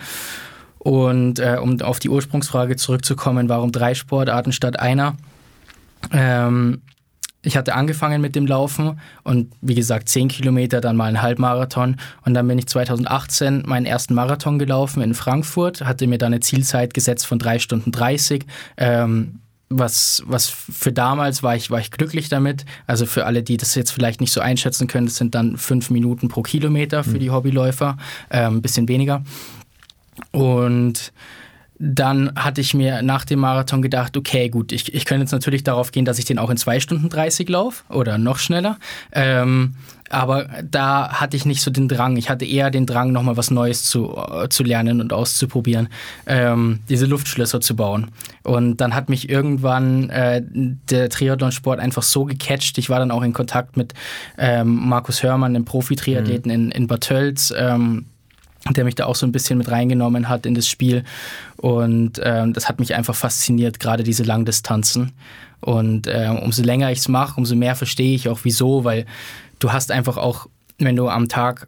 [0.80, 5.16] Und äh, um auf die Ursprungsfrage zurückzukommen, warum drei Sportarten statt einer?
[6.12, 6.82] Ähm,
[7.48, 11.96] ich hatte angefangen mit dem Laufen und wie gesagt 10 Kilometer, dann mal einen Halbmarathon
[12.26, 16.42] und dann bin ich 2018 meinen ersten Marathon gelaufen in Frankfurt, hatte mir dann eine
[16.42, 18.46] Zielzeit gesetzt von 3 Stunden 30.
[18.78, 22.66] Ähm, was, was für damals war ich, war ich glücklich damit.
[22.86, 25.90] Also für alle, die das jetzt vielleicht nicht so einschätzen können, das sind dann fünf
[25.90, 27.20] Minuten pro Kilometer für mhm.
[27.20, 27.98] die Hobbyläufer,
[28.30, 29.24] ein ähm, bisschen weniger.
[30.32, 31.12] Und
[31.80, 35.64] dann hatte ich mir nach dem Marathon gedacht, okay, gut, ich, ich könnte jetzt natürlich
[35.64, 38.78] darauf gehen, dass ich den auch in 2 Stunden 30 laufe oder noch schneller.
[39.12, 39.76] Ähm,
[40.10, 42.16] aber da hatte ich nicht so den Drang.
[42.18, 45.90] Ich hatte eher den Drang, nochmal was Neues zu, äh, zu lernen und auszuprobieren,
[46.26, 48.08] ähm, diese Luftschlösser zu bauen.
[48.44, 52.78] Und dann hat mich irgendwann äh, der Triathlonsport einfach so gecatcht.
[52.78, 53.94] Ich war dann auch in Kontakt mit
[54.38, 56.56] ähm, Markus Hörmann, dem Profi-Triathleten mhm.
[56.56, 57.54] in, in Bad Tölz.
[57.56, 58.06] Ähm,
[58.76, 61.04] der mich da auch so ein bisschen mit reingenommen hat in das Spiel.
[61.58, 65.14] Und ähm, das hat mich einfach fasziniert, gerade diese Langdistanzen.
[65.60, 69.06] Und äh, umso länger ich es mache, umso mehr verstehe ich auch wieso, weil
[69.60, 71.68] du hast einfach auch, wenn du am Tag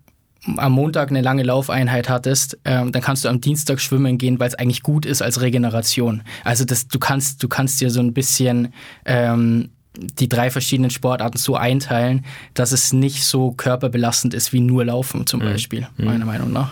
[0.57, 4.47] am Montag eine lange Laufeinheit hattest, ähm, dann kannst du am Dienstag schwimmen gehen, weil
[4.47, 6.23] es eigentlich gut ist als Regeneration.
[6.43, 8.73] Also das, du kannst, du kannst dir so ein bisschen
[9.05, 14.85] ähm, die drei verschiedenen Sportarten so einteilen, dass es nicht so körperbelastend ist wie nur
[14.85, 15.45] Laufen zum mhm.
[15.45, 16.05] Beispiel, mhm.
[16.05, 16.71] meiner Meinung nach.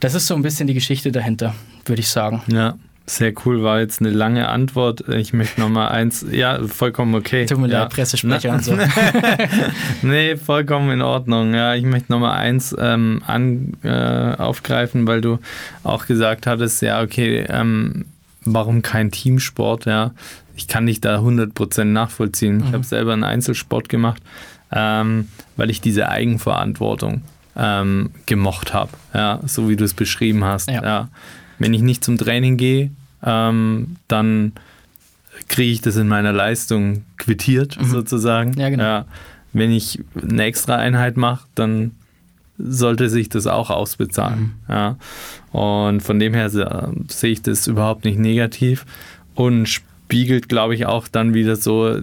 [0.00, 2.42] Das ist so ein bisschen die Geschichte dahinter, würde ich sagen.
[2.48, 2.74] Ja.
[3.06, 5.08] Sehr cool, war jetzt eine lange Antwort.
[5.08, 7.44] Ich möchte noch mal eins, ja, vollkommen okay.
[7.44, 7.80] Tut mir ja.
[7.80, 8.78] leid, Pressesprecher und so.
[10.02, 11.52] nee, vollkommen in Ordnung.
[11.52, 15.40] Ja, ich möchte noch mal eins ähm, an, äh, aufgreifen, weil du
[15.82, 18.04] auch gesagt hattest, ja, okay, ähm,
[18.44, 20.12] warum kein Teamsport, ja
[20.60, 22.58] ich kann dich da 100% nachvollziehen.
[22.58, 22.64] Mhm.
[22.66, 24.22] Ich habe selber einen Einzelsport gemacht,
[24.70, 27.22] ähm, weil ich diese Eigenverantwortung
[27.56, 30.70] ähm, gemocht habe, ja, so wie du es beschrieben hast.
[30.70, 30.84] Ja.
[30.84, 31.08] ja.
[31.58, 32.90] Wenn ich nicht zum Training gehe,
[33.24, 34.52] ähm, dann
[35.48, 37.86] kriege ich das in meiner Leistung quittiert, mhm.
[37.86, 38.52] sozusagen.
[38.58, 38.84] Ja, genau.
[38.84, 39.04] Ja.
[39.54, 41.92] Wenn ich eine extra Einheit mache, dann
[42.62, 44.40] sollte sich das auch ausbezahlen.
[44.40, 44.52] Mhm.
[44.68, 44.96] Ja.
[45.52, 48.86] Und von dem her sehe ich das überhaupt nicht negativ.
[49.34, 51.98] Und spiegelt, glaube ich, auch dann wieder so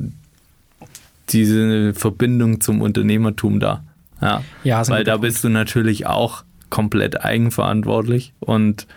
[1.30, 3.84] diese Verbindung zum Unternehmertum da.
[4.22, 8.88] Ja, ja weil da bist du natürlich auch komplett eigenverantwortlich und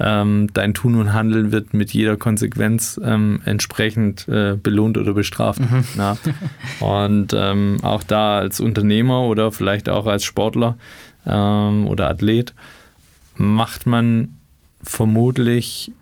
[0.00, 5.60] ähm, dein Tun und Handeln wird mit jeder Konsequenz ähm, entsprechend äh, belohnt oder bestraft.
[5.60, 5.84] Mhm.
[5.96, 6.16] Ja.
[6.80, 10.76] Und ähm, auch da als Unternehmer oder vielleicht auch als Sportler
[11.26, 12.54] ähm, oder Athlet
[13.36, 14.36] macht man
[14.82, 15.92] vermutlich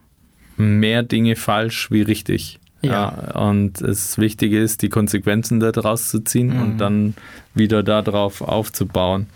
[0.57, 2.61] mehr Dinge falsch wie richtig.
[2.81, 2.91] Ja.
[2.91, 3.41] ja.
[3.41, 6.63] Und das Wichtige ist, die Konsequenzen daraus zu ziehen mhm.
[6.63, 7.15] und dann
[7.55, 9.27] wieder darauf aufzubauen.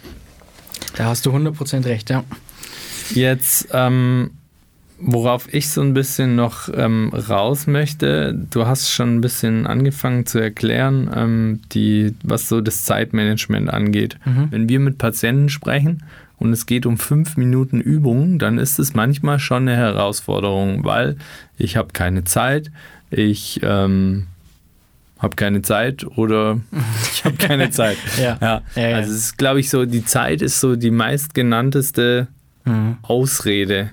[0.96, 2.24] Da hast du 100% recht, ja.
[3.14, 4.30] Jetzt, ähm,
[4.98, 10.26] worauf ich so ein bisschen noch ähm, raus möchte, du hast schon ein bisschen angefangen
[10.26, 14.18] zu erklären, ähm, die, was so das Zeitmanagement angeht.
[14.24, 14.48] Mhm.
[14.50, 16.02] Wenn wir mit Patienten sprechen
[16.38, 21.16] und es geht um fünf Minuten Übung, dann ist es manchmal schon eine Herausforderung, weil
[21.58, 22.70] ich habe keine Zeit,
[23.10, 24.26] ich ähm,
[25.18, 26.60] habe keine Zeit oder
[27.12, 27.98] ich habe keine Zeit.
[28.18, 28.38] ja.
[28.40, 28.62] Ja.
[28.74, 28.96] ja.
[28.96, 32.28] Also es ist, glaube ich, so, die Zeit ist so die meistgenannteste
[32.64, 32.96] mhm.
[33.02, 33.90] Ausrede.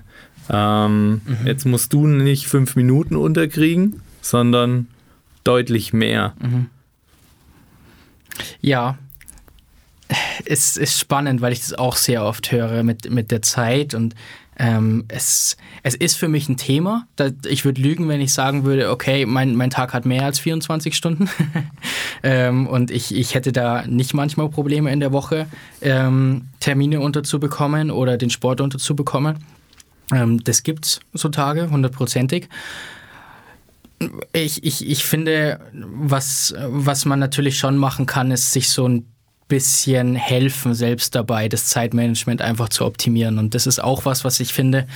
[0.50, 1.46] Ähm, mhm.
[1.46, 4.88] Jetzt musst du nicht fünf Minuten unterkriegen, sondern
[5.42, 6.34] deutlich mehr.
[6.40, 6.66] Mhm.
[8.60, 8.98] Ja,
[10.44, 14.14] es ist spannend, weil ich das auch sehr oft höre mit, mit der Zeit und
[14.56, 17.08] ähm, es, es ist für mich ein Thema.
[17.46, 20.94] Ich würde lügen, wenn ich sagen würde, okay, mein, mein Tag hat mehr als 24
[20.94, 21.28] Stunden.
[22.22, 25.46] ähm, und ich, ich hätte da nicht manchmal Probleme in der Woche,
[25.82, 29.38] ähm, Termine unterzubekommen oder den Sport unterzubekommen.
[30.12, 32.48] Ähm, das gibt es so Tage, hundertprozentig.
[34.32, 39.06] Ich, ich, ich finde, was, was man natürlich schon machen kann, ist sich so ein
[39.48, 43.38] bisschen helfen, selbst dabei, das Zeitmanagement einfach zu optimieren.
[43.38, 44.86] Und das ist auch was, was ich finde,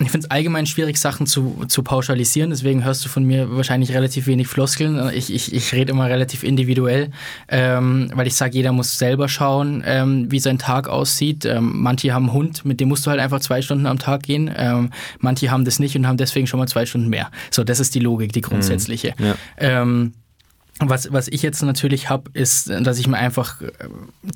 [0.00, 2.50] ich finde es allgemein schwierig, Sachen zu, zu pauschalisieren.
[2.50, 5.10] Deswegen hörst du von mir wahrscheinlich relativ wenig Floskeln.
[5.12, 7.10] Ich, ich, ich rede immer relativ individuell,
[7.48, 11.44] ähm, weil ich sage, jeder muss selber schauen, ähm, wie sein Tag aussieht.
[11.44, 14.22] Ähm, manche haben einen Hund, mit dem musst du halt einfach zwei Stunden am Tag
[14.22, 14.50] gehen.
[14.56, 17.30] Ähm, manche haben das nicht und haben deswegen schon mal zwei Stunden mehr.
[17.50, 19.14] So, das ist die Logik, die grundsätzliche.
[19.18, 19.34] Mhm.
[19.60, 19.82] Ja.
[20.80, 23.68] Was, was ich jetzt natürlich habe, ist, dass ich mir einfach äh,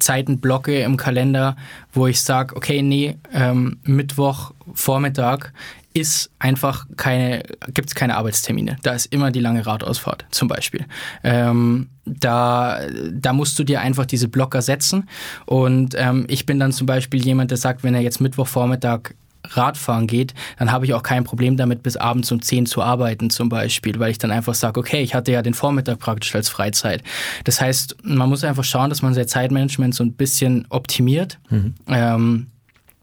[0.01, 1.57] Zeiten blocke im Kalender,
[1.93, 5.53] wo ich sage, okay, nee, ähm, Mittwoch, Vormittag
[5.95, 8.77] ist einfach keine, gibt es keine Arbeitstermine.
[8.83, 10.87] Da ist immer die lange Radausfahrt zum Beispiel.
[11.23, 12.81] Ähm, da,
[13.13, 15.09] da musst du dir einfach diese Blocker setzen.
[15.47, 19.15] Und ähm, ich bin dann zum Beispiel jemand, der sagt, wenn er jetzt Mittwochvormittag
[19.49, 23.31] Radfahren geht, dann habe ich auch kein Problem damit, bis abends um 10 zu arbeiten
[23.31, 26.49] zum Beispiel, weil ich dann einfach sage, okay, ich hatte ja den Vormittag praktisch als
[26.49, 27.03] Freizeit.
[27.45, 31.39] Das heißt, man muss einfach schauen, dass man sein Zeitmanagement so ein bisschen optimiert.
[31.51, 31.75] Mhm.
[31.89, 32.47] Ähm,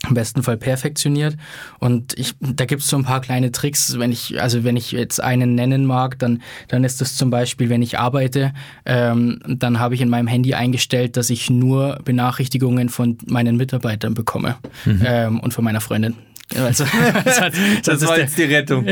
[0.08, 1.36] im besten Fall perfektioniert.
[1.80, 3.99] Und ich, da gibt es so ein paar kleine Tricks.
[3.99, 7.69] Wenn ich, also wenn ich jetzt einen nennen mag, dann, dann ist das zum Beispiel,
[7.69, 8.54] wenn ich arbeite,
[8.86, 14.13] ähm, dann habe ich in meinem Handy eingestellt, dass ich nur Benachrichtigungen von meinen Mitarbeitern
[14.13, 15.04] bekomme mhm.
[15.06, 16.15] ähm, und von meiner Freundin.
[16.57, 16.85] Also,
[17.25, 18.85] sonst, das war jetzt die Rettung.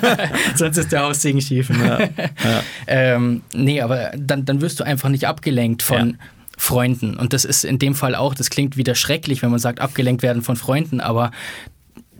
[0.56, 1.70] sonst ist der Haussegen schief.
[1.70, 2.62] Ja, ja.
[2.86, 6.16] ähm, nee, aber dann, dann wirst du einfach nicht abgelenkt von, ja.
[6.56, 7.16] Freunden.
[7.16, 10.22] Und das ist in dem Fall auch, das klingt wieder schrecklich, wenn man sagt, abgelenkt
[10.22, 11.30] werden von Freunden, aber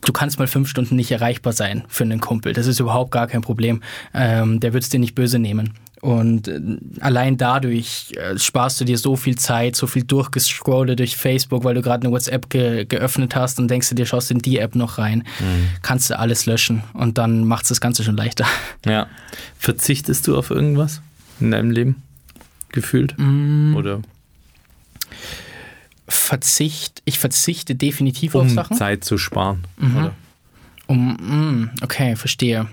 [0.02, 2.52] du kannst mal fünf Stunden nicht erreichbar sein für einen Kumpel.
[2.52, 3.82] Das ist überhaupt gar kein Problem.
[4.14, 5.72] Ähm, der wird es dir nicht böse nehmen.
[6.06, 6.60] Und äh,
[7.00, 11.74] allein dadurch äh, sparst du dir so viel Zeit, so viel durchgescrolle durch Facebook, weil
[11.74, 14.76] du gerade eine WhatsApp ge geöffnet hast und denkst du dir, schaust in die App
[14.76, 15.68] noch rein, mhm.
[15.82, 18.46] kannst du alles löschen und dann macht es das Ganze schon leichter.
[18.86, 19.08] Ja.
[19.58, 21.00] Verzichtest du auf irgendwas
[21.40, 22.02] in deinem Leben?
[22.70, 23.14] Gefühlt?
[23.16, 23.74] Mm.
[23.74, 24.00] Oder?
[26.06, 28.74] Verzicht, ich verzichte definitiv um auf Sachen.
[28.74, 29.64] Um Zeit zu sparen.
[29.76, 29.96] Mhm.
[29.96, 30.12] Oder?
[30.86, 32.68] Um, mm, okay, verstehe.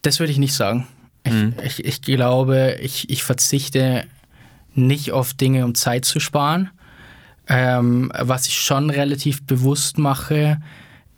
[0.00, 0.86] Das würde ich nicht sagen.
[1.24, 1.54] Ich, mhm.
[1.64, 4.04] ich, ich, glaube, ich, ich verzichte
[4.74, 6.70] nicht auf Dinge, um Zeit zu sparen.
[7.48, 10.60] Ähm, was ich schon relativ bewusst mache,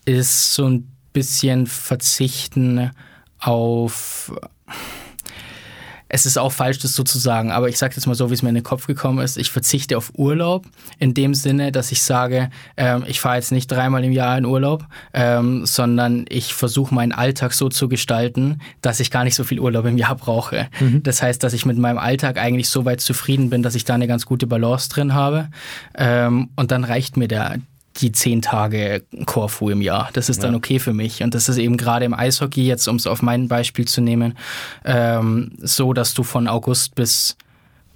[0.05, 2.91] ist so ein bisschen verzichten
[3.39, 4.33] auf
[6.15, 8.35] es ist auch falsch, das so zu sagen, aber ich sage jetzt mal so, wie
[8.35, 9.37] es mir in den Kopf gekommen ist.
[9.37, 10.65] Ich verzichte auf Urlaub
[11.01, 14.45] in dem Sinne, dass ich sage, ähm, ich fahre jetzt nicht dreimal im Jahr in
[14.45, 19.43] Urlaub, ähm, sondern ich versuche meinen Alltag so zu gestalten, dass ich gar nicht so
[19.43, 20.69] viel Urlaub im Jahr brauche.
[20.79, 21.03] Mhm.
[21.03, 23.95] Das heißt, dass ich mit meinem Alltag eigentlich so weit zufrieden bin, dass ich da
[23.95, 25.49] eine ganz gute Balance drin habe.
[25.97, 27.57] Ähm, und dann reicht mir der,
[27.97, 30.11] die zehn Tage Korfu im Jahr.
[30.13, 31.23] Das ist dann okay für mich.
[31.23, 34.37] Und das ist eben gerade im Eishockey, jetzt um es auf mein Beispiel zu nehmen,
[34.85, 37.37] ähm, so, dass du von August bis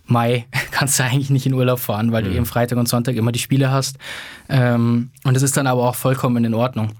[0.06, 2.28] Mai kannst du eigentlich nicht in Urlaub fahren, weil mhm.
[2.28, 3.98] du eben Freitag und Sonntag immer die Spiele hast.
[4.48, 6.92] Ähm, und das ist dann aber auch vollkommen in Ordnung.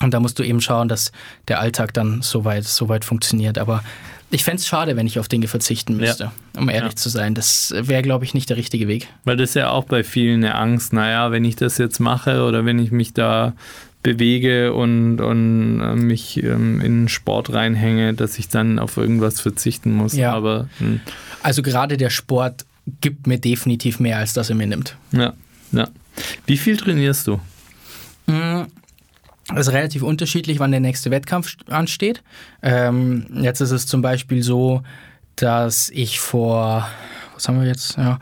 [0.00, 1.10] Und da musst du eben schauen, dass
[1.48, 3.56] der Alltag dann soweit, soweit funktioniert.
[3.56, 3.82] Aber
[4.30, 6.60] ich fände es schade, wenn ich auf Dinge verzichten müsste, ja.
[6.60, 6.96] um ehrlich ja.
[6.96, 7.34] zu sein.
[7.34, 9.08] Das wäre, glaube ich, nicht der richtige Weg.
[9.24, 12.42] Weil das ist ja auch bei vielen eine Angst, naja, wenn ich das jetzt mache
[12.44, 13.54] oder wenn ich mich da
[14.02, 19.92] bewege und, und äh, mich ähm, in Sport reinhänge, dass ich dann auf irgendwas verzichten
[19.92, 20.12] muss.
[20.12, 20.32] Ja.
[20.32, 21.00] Aber, hm.
[21.42, 22.66] also gerade der Sport
[23.00, 24.96] gibt mir definitiv mehr, als dass er mir nimmt.
[25.12, 25.34] Ja,
[25.72, 25.88] ja.
[26.46, 27.40] Wie viel trainierst du?
[29.54, 32.22] Es ist relativ unterschiedlich, wann der nächste Wettkampf ansteht.
[32.62, 34.82] Ähm, jetzt ist es zum Beispiel so,
[35.36, 36.88] dass ich vor,
[37.34, 37.96] was haben wir jetzt?
[37.96, 38.18] Ja,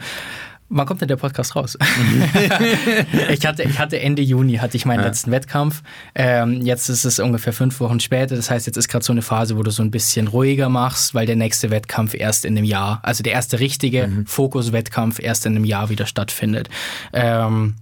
[0.69, 1.79] wann kommt denn der Podcast raus?
[3.31, 5.07] ich, hatte, ich hatte Ende Juni hatte ich meinen ja.
[5.07, 5.83] letzten Wettkampf.
[6.15, 8.37] Ähm, jetzt ist es ungefähr fünf Wochen später.
[8.37, 11.15] Das heißt, jetzt ist gerade so eine Phase, wo du so ein bisschen ruhiger machst,
[11.15, 14.27] weil der nächste Wettkampf erst in einem Jahr, also der erste richtige mhm.
[14.27, 16.69] Fokus-Wettkampf erst in einem Jahr wieder stattfindet.
[17.13, 17.77] Ähm,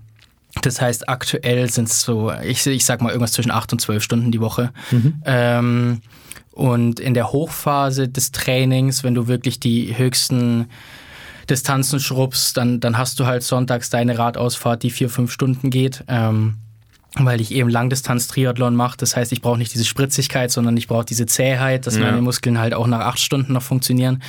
[0.67, 4.03] das heißt, aktuell sind es so, ich, ich sag mal irgendwas zwischen acht und zwölf
[4.03, 4.73] Stunden die Woche.
[4.91, 5.23] Mhm.
[5.25, 6.01] Ähm,
[6.53, 10.67] und in der Hochphase des Trainings, wenn du wirklich die höchsten
[11.49, 16.05] Distanzen schrubbst, dann, dann hast du halt sonntags deine Radausfahrt, die vier, fünf Stunden geht.
[16.09, 16.57] Ähm,
[17.17, 18.97] weil ich eben Langdistanz-Triathlon mache.
[18.97, 22.05] Das heißt, ich brauche nicht diese Spritzigkeit, sondern ich brauche diese Zähheit, dass ja.
[22.05, 24.23] meine Muskeln halt auch nach acht Stunden noch funktionieren.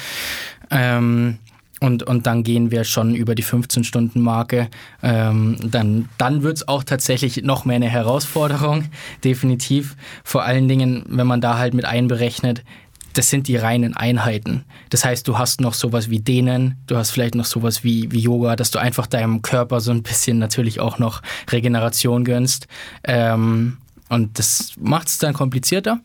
[0.69, 1.37] Ähm,
[1.83, 4.69] und, und dann gehen wir schon über die 15-Stunden-Marke.
[5.01, 8.85] Ähm, dann dann wird es auch tatsächlich noch mehr eine Herausforderung,
[9.25, 9.97] definitiv.
[10.23, 12.63] Vor allen Dingen, wenn man da halt mit einberechnet,
[13.11, 14.63] das sind die reinen Einheiten.
[14.91, 18.21] Das heißt, du hast noch sowas wie Dehnen, du hast vielleicht noch sowas wie, wie
[18.21, 22.67] Yoga, dass du einfach deinem Körper so ein bisschen natürlich auch noch Regeneration gönnst.
[23.03, 25.99] Ähm, und das macht es dann komplizierter.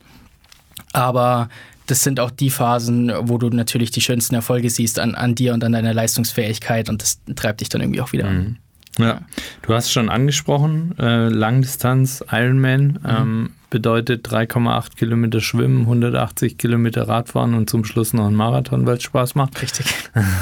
[0.93, 1.49] Aber
[1.89, 5.55] das sind auch die Phasen, wo du natürlich die schönsten Erfolge siehst an, an dir
[5.55, 8.39] und an deiner Leistungsfähigkeit und das treibt dich dann irgendwie auch wieder mhm.
[8.39, 8.59] an.
[8.99, 9.23] Ja,
[9.63, 12.99] du hast schon angesprochen, äh, Langdistanz Ironman mhm.
[13.05, 18.97] ähm, bedeutet 3,8 Kilometer Schwimmen, 180 Kilometer Radfahren und zum Schluss noch ein Marathon, weil
[18.97, 19.63] es Spaß macht.
[19.63, 19.87] Richtig.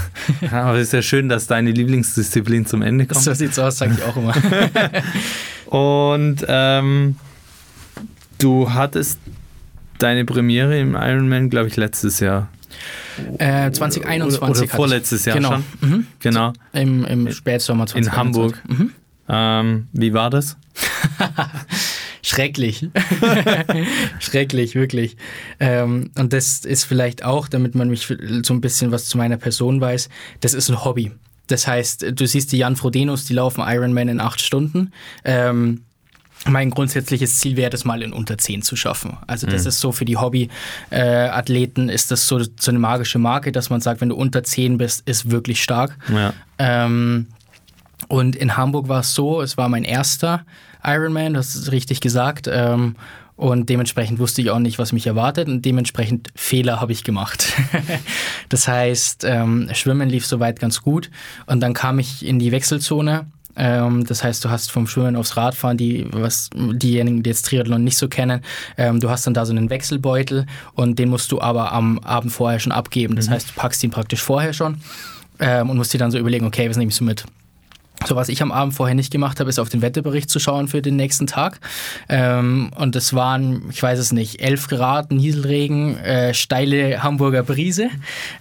[0.50, 3.22] Aber es ist ja schön, dass deine Lieblingsdisziplin zum Ende kommt.
[3.22, 4.34] So sieht's aus, sage ich auch immer.
[5.66, 7.16] und ähm,
[8.38, 9.18] du hattest
[9.98, 12.48] deine Premiere im Ironman, glaube ich, letztes Jahr.
[13.38, 14.42] Äh, 2021.
[14.42, 15.52] Oder, oder vorletztes Jahr genau.
[15.52, 15.64] schon.
[15.80, 16.06] Mhm.
[16.20, 16.52] Genau.
[16.72, 18.02] Im, Im Spätsommer 2021.
[18.06, 18.62] In Hamburg.
[18.68, 18.92] Mhm.
[19.28, 20.56] Ähm, wie war das?
[22.22, 22.88] Schrecklich.
[24.20, 25.16] Schrecklich, wirklich.
[25.60, 28.06] Ähm, und das ist vielleicht auch, damit man mich
[28.42, 30.08] so ein bisschen was zu meiner Person weiß,
[30.40, 31.12] das ist ein Hobby.
[31.46, 34.92] Das heißt, du siehst die Jan Frodenos, die laufen Ironman in acht Stunden.
[35.24, 35.82] Ähm,
[36.48, 39.16] mein grundsätzliches Ziel wäre, das mal in unter 10 zu schaffen.
[39.26, 39.68] Also das mhm.
[39.68, 44.00] ist so für die Hobby-Athleten ist das so, so eine magische Marke, dass man sagt,
[44.00, 45.96] wenn du unter 10 bist, ist wirklich stark.
[46.12, 46.32] Ja.
[46.58, 47.26] Ähm,
[48.08, 50.44] und in Hamburg war es so, es war mein erster
[50.84, 52.48] Ironman, das ist richtig gesagt.
[52.50, 52.96] Ähm,
[53.36, 57.52] und dementsprechend wusste ich auch nicht, was mich erwartet und dementsprechend Fehler habe ich gemacht.
[58.48, 61.10] das heißt, ähm, Schwimmen lief soweit ganz gut
[61.44, 65.36] und dann kam ich in die Wechselzone ähm, das heißt, du hast vom Schwimmen aufs
[65.36, 68.42] Radfahren, die, was diejenigen, die jetzt Triathlon nicht so kennen,
[68.76, 72.32] ähm, du hast dann da so einen Wechselbeutel und den musst du aber am Abend
[72.32, 73.16] vorher schon abgeben.
[73.16, 73.32] Das mhm.
[73.32, 74.78] heißt, du packst ihn praktisch vorher schon
[75.38, 77.24] ähm, und musst dir dann so überlegen, okay, was nehme ich so mit?
[78.04, 80.68] So, was ich am Abend vorher nicht gemacht habe, ist auf den Wetterbericht zu schauen
[80.68, 81.60] für den nächsten Tag.
[82.08, 87.88] Ähm, und es waren, ich weiß es nicht, 11 Grad, Nieselregen, äh, steile Hamburger Brise.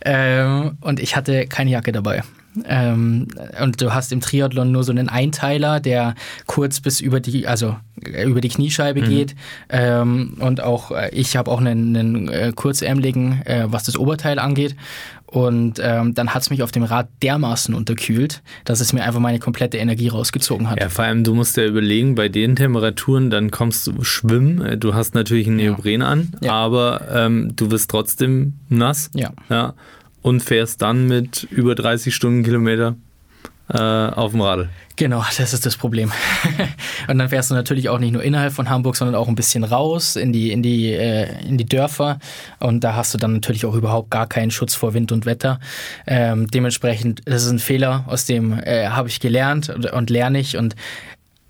[0.03, 2.21] Ähm, und ich hatte keine Jacke dabei.
[2.65, 3.27] Ähm,
[3.61, 6.15] und du hast im Triathlon nur so einen Einteiler, der
[6.45, 9.05] kurz bis über die, also äh, über die Kniescheibe mhm.
[9.05, 9.35] geht.
[9.69, 14.39] Ähm, und auch äh, ich habe auch einen, einen äh, kurzärmeligen, äh, was das Oberteil
[14.39, 14.75] angeht.
[15.25, 19.19] Und ähm, dann hat es mich auf dem Rad dermaßen unterkühlt, dass es mir einfach
[19.19, 20.79] meine komplette Energie rausgezogen hat.
[20.79, 24.61] Ja, vor allem, du musst ja überlegen, bei den Temperaturen, dann kommst du schwimmen.
[24.61, 26.07] Äh, du hast natürlich einen Neopren ja.
[26.07, 26.53] an, ja.
[26.53, 29.09] aber ähm, du wirst trotzdem nass.
[29.13, 29.31] Ja.
[29.49, 29.73] ja
[30.25, 32.95] und fährst dann mit über 30 Stundenkilometer
[33.71, 34.69] äh, auf dem Radl.
[34.95, 36.11] Genau, das ist das Problem.
[37.07, 39.63] und dann fährst du natürlich auch nicht nur innerhalb von Hamburg, sondern auch ein bisschen
[39.63, 42.17] raus in die, in die, äh, in die Dörfer.
[42.59, 45.59] Und da hast du dann natürlich auch überhaupt gar keinen Schutz vor Wind und Wetter.
[46.07, 50.39] Ähm, dementsprechend, das ist ein Fehler, aus dem äh, habe ich gelernt und, und lerne
[50.39, 50.57] ich.
[50.57, 50.75] Und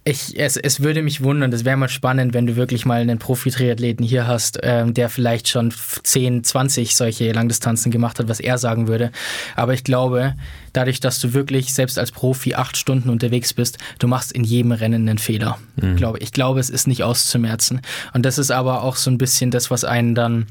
[0.07, 3.17] ich, es, es würde mich wundern, das wäre mal spannend, wenn du wirklich mal einen
[3.17, 8.59] Profi-Triathleten hier hast, ähm, der vielleicht schon 10, 20 solche Langdistanzen gemacht hat, was er
[8.59, 9.11] sagen würde.
[9.55, 10.35] Aber ich glaube,
[10.73, 14.73] dadurch, dass du wirklich selbst als Profi acht Stunden unterwegs bist, du machst in jedem
[14.73, 15.57] Rennen einen Fehler.
[15.75, 15.93] Mhm.
[15.93, 17.81] Ich, glaube, ich glaube, es ist nicht auszumerzen.
[18.13, 20.45] Und das ist aber auch so ein bisschen das, was einen dann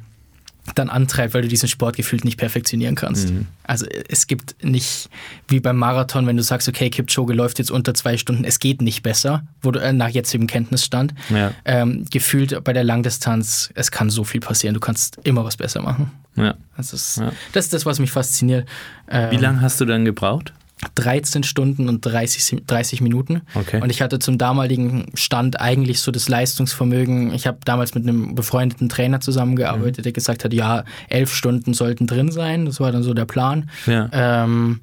[0.74, 3.30] dann antreibt, weil du diesen Sport gefühlt nicht perfektionieren kannst.
[3.30, 3.46] Mhm.
[3.64, 5.10] Also es gibt nicht,
[5.48, 8.80] wie beim Marathon, wenn du sagst, okay, Kipchoge läuft jetzt unter zwei Stunden, es geht
[8.80, 11.14] nicht besser, wo du, äh, nach jetzigem Kenntnisstand.
[11.28, 11.52] Ja.
[11.64, 15.82] Ähm, gefühlt bei der Langdistanz, es kann so viel passieren, du kannst immer was besser
[15.82, 16.10] machen.
[16.36, 16.54] Ja.
[16.76, 17.32] Das, ist, ja.
[17.52, 18.66] das ist das, was mich fasziniert.
[19.08, 20.52] Ähm, wie lange hast du dann gebraucht?
[20.94, 23.42] 13 Stunden und 30, 30 Minuten.
[23.54, 23.80] Okay.
[23.80, 27.32] Und ich hatte zum damaligen Stand eigentlich so das Leistungsvermögen.
[27.32, 30.02] Ich habe damals mit einem befreundeten Trainer zusammengearbeitet, mhm.
[30.02, 32.66] der gesagt hat, ja, elf Stunden sollten drin sein.
[32.66, 33.70] Das war dann so der Plan.
[33.86, 34.08] Ja.
[34.12, 34.80] Ähm,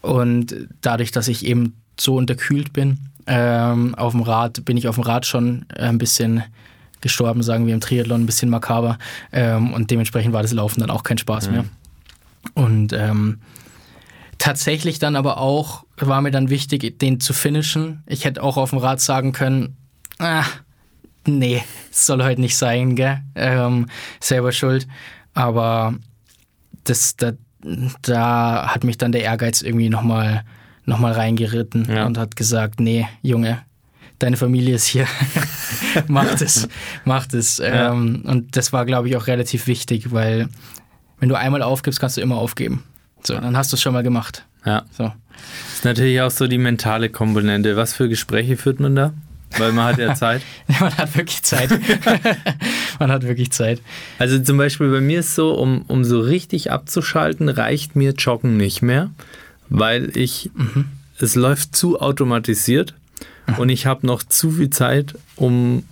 [0.00, 4.96] und dadurch, dass ich eben so unterkühlt bin, ähm, auf dem Rad, bin ich auf
[4.96, 6.42] dem Rad schon ein bisschen
[7.00, 8.98] gestorben, sagen wir im Triathlon, ein bisschen makaber.
[9.32, 11.52] Ähm, und dementsprechend war das Laufen dann auch kein Spaß mhm.
[11.52, 11.64] mehr.
[12.54, 13.38] Und ähm,
[14.38, 18.02] tatsächlich dann aber auch, war mir dann wichtig, den zu finishen.
[18.06, 19.76] Ich hätte auch auf dem Rad sagen können,
[20.18, 20.44] ah,
[21.26, 23.20] nee, soll heute nicht sein, gell?
[23.34, 23.86] Ähm,
[24.20, 24.86] selber schuld.
[25.34, 25.94] Aber
[26.84, 27.32] das, da,
[28.02, 30.44] da hat mich dann der Ehrgeiz irgendwie nochmal
[30.86, 32.04] noch mal reingeritten ja.
[32.04, 33.62] und hat gesagt, nee, Junge,
[34.18, 35.06] deine Familie ist hier.
[36.08, 36.68] macht es,
[37.04, 37.58] macht es.
[37.58, 37.92] Ja.
[37.92, 40.48] Ähm, und das war, glaube ich, auch relativ wichtig, weil
[41.18, 42.82] wenn du einmal aufgibst, kannst du immer aufgeben.
[43.26, 44.44] So, dann hast du es schon mal gemacht.
[44.64, 44.84] Ja.
[44.96, 45.04] So.
[45.04, 47.76] Das ist natürlich auch so die mentale Komponente.
[47.76, 49.12] Was für Gespräche führt man da?
[49.58, 50.42] Weil man hat ja Zeit.
[50.80, 51.70] man hat wirklich Zeit.
[52.98, 53.80] man hat wirklich Zeit.
[54.18, 58.56] Also zum Beispiel bei mir ist so, um, um so richtig abzuschalten, reicht mir Joggen
[58.56, 59.10] nicht mehr,
[59.68, 60.86] weil ich, mhm.
[61.18, 62.94] es läuft zu automatisiert
[63.46, 63.54] mhm.
[63.58, 65.84] und ich habe noch zu viel Zeit, um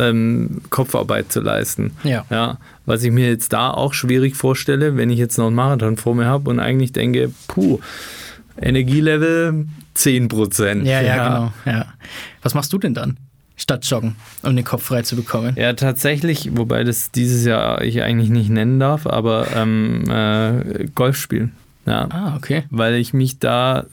[0.00, 1.92] ähm, Kopfarbeit zu leisten.
[2.02, 2.24] Ja.
[2.30, 2.58] ja.
[2.86, 6.14] Was ich mir jetzt da auch schwierig vorstelle, wenn ich jetzt noch einen Marathon vor
[6.14, 7.78] mir habe und eigentlich denke, puh,
[8.60, 10.86] Energielevel 10 Prozent.
[10.86, 11.52] Ja, ja, ja, genau.
[11.66, 11.86] Ja.
[12.42, 13.16] Was machst du denn dann?
[13.56, 15.54] statt Joggen, um den Kopf frei zu bekommen?
[15.58, 21.18] Ja, tatsächlich, wobei das dieses Jahr ich eigentlich nicht nennen darf, aber ähm, äh, Golf
[21.18, 21.52] spielen.
[21.84, 22.08] Ja.
[22.10, 22.64] Ah, okay.
[22.70, 23.84] Weil ich mich da,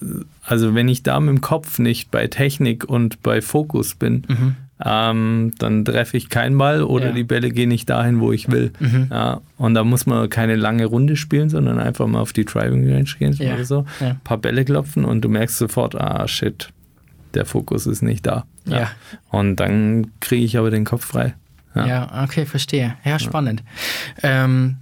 [0.45, 4.55] also wenn ich da mit dem Kopf nicht bei Technik und bei Fokus bin, Mhm.
[4.86, 7.12] Ähm, dann treffe ich keinen Ball oder Ja.
[7.14, 8.72] die Bälle gehen nicht dahin, wo ich will.
[8.80, 9.08] Mhm.
[9.12, 12.88] Ja, und da muss man keine lange Runde spielen, sondern einfach mal auf die Driving
[12.92, 13.56] Range gehen Ja.
[13.56, 16.70] oder so, ein paar Bälle klopfen und du merkst sofort, ah shit,
[17.34, 18.46] der Fokus ist nicht da.
[18.66, 18.90] Ja.
[19.30, 21.34] Und dann kriege ich aber den Kopf frei.
[21.76, 21.86] Ja.
[21.88, 22.96] Ja, okay, verstehe.
[23.04, 23.64] Ja, spannend.
[24.24, 24.78] Ähm,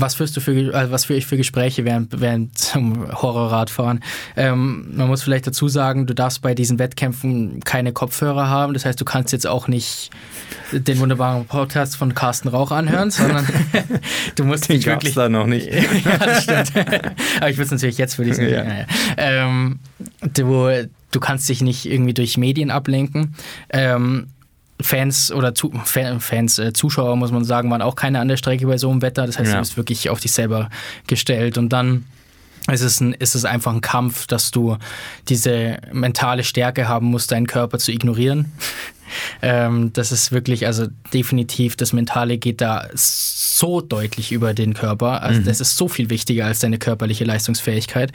[0.00, 4.02] was führst du für, äh, was führe ich für Gespräche während, während zum Horrorradfahren?
[4.36, 8.74] Ähm, man muss vielleicht dazu sagen, du darfst bei diesen Wettkämpfen keine Kopfhörer haben.
[8.74, 10.10] Das heißt, du kannst jetzt auch nicht
[10.72, 13.46] den wunderbaren Podcast von Carsten Rauch anhören, sondern
[14.36, 15.66] du musst Den dich wirklich da noch nicht.
[16.04, 16.72] ja, das stimmt.
[17.36, 18.48] Aber ich würde es natürlich jetzt für diesen.
[18.48, 18.64] Ja.
[18.64, 18.86] Ja,
[19.16, 19.78] Ähm,
[20.32, 23.34] du, du kannst dich nicht irgendwie durch Medien ablenken.
[23.70, 24.28] Ähm,
[24.84, 28.36] Fans oder zu, Fa- Fans, äh, Zuschauer, muss man sagen, waren auch keine an der
[28.36, 29.26] Strecke bei so einem Wetter.
[29.26, 29.54] Das heißt, Ja.
[29.56, 30.68] du bist wirklich auf dich selber
[31.06, 31.58] gestellt.
[31.58, 32.04] Und dann
[32.70, 34.76] ist es, ist es einfach ein Kampf, dass du
[35.28, 38.52] diese mentale Stärke haben musst, deinen Körper zu ignorieren.
[39.42, 45.22] Ähm, das ist wirklich, also definitiv, das Mentale geht da so deutlich über den Körper.
[45.22, 48.10] Also das ist so viel wichtiger als deine körperliche Leistungsfähigkeit.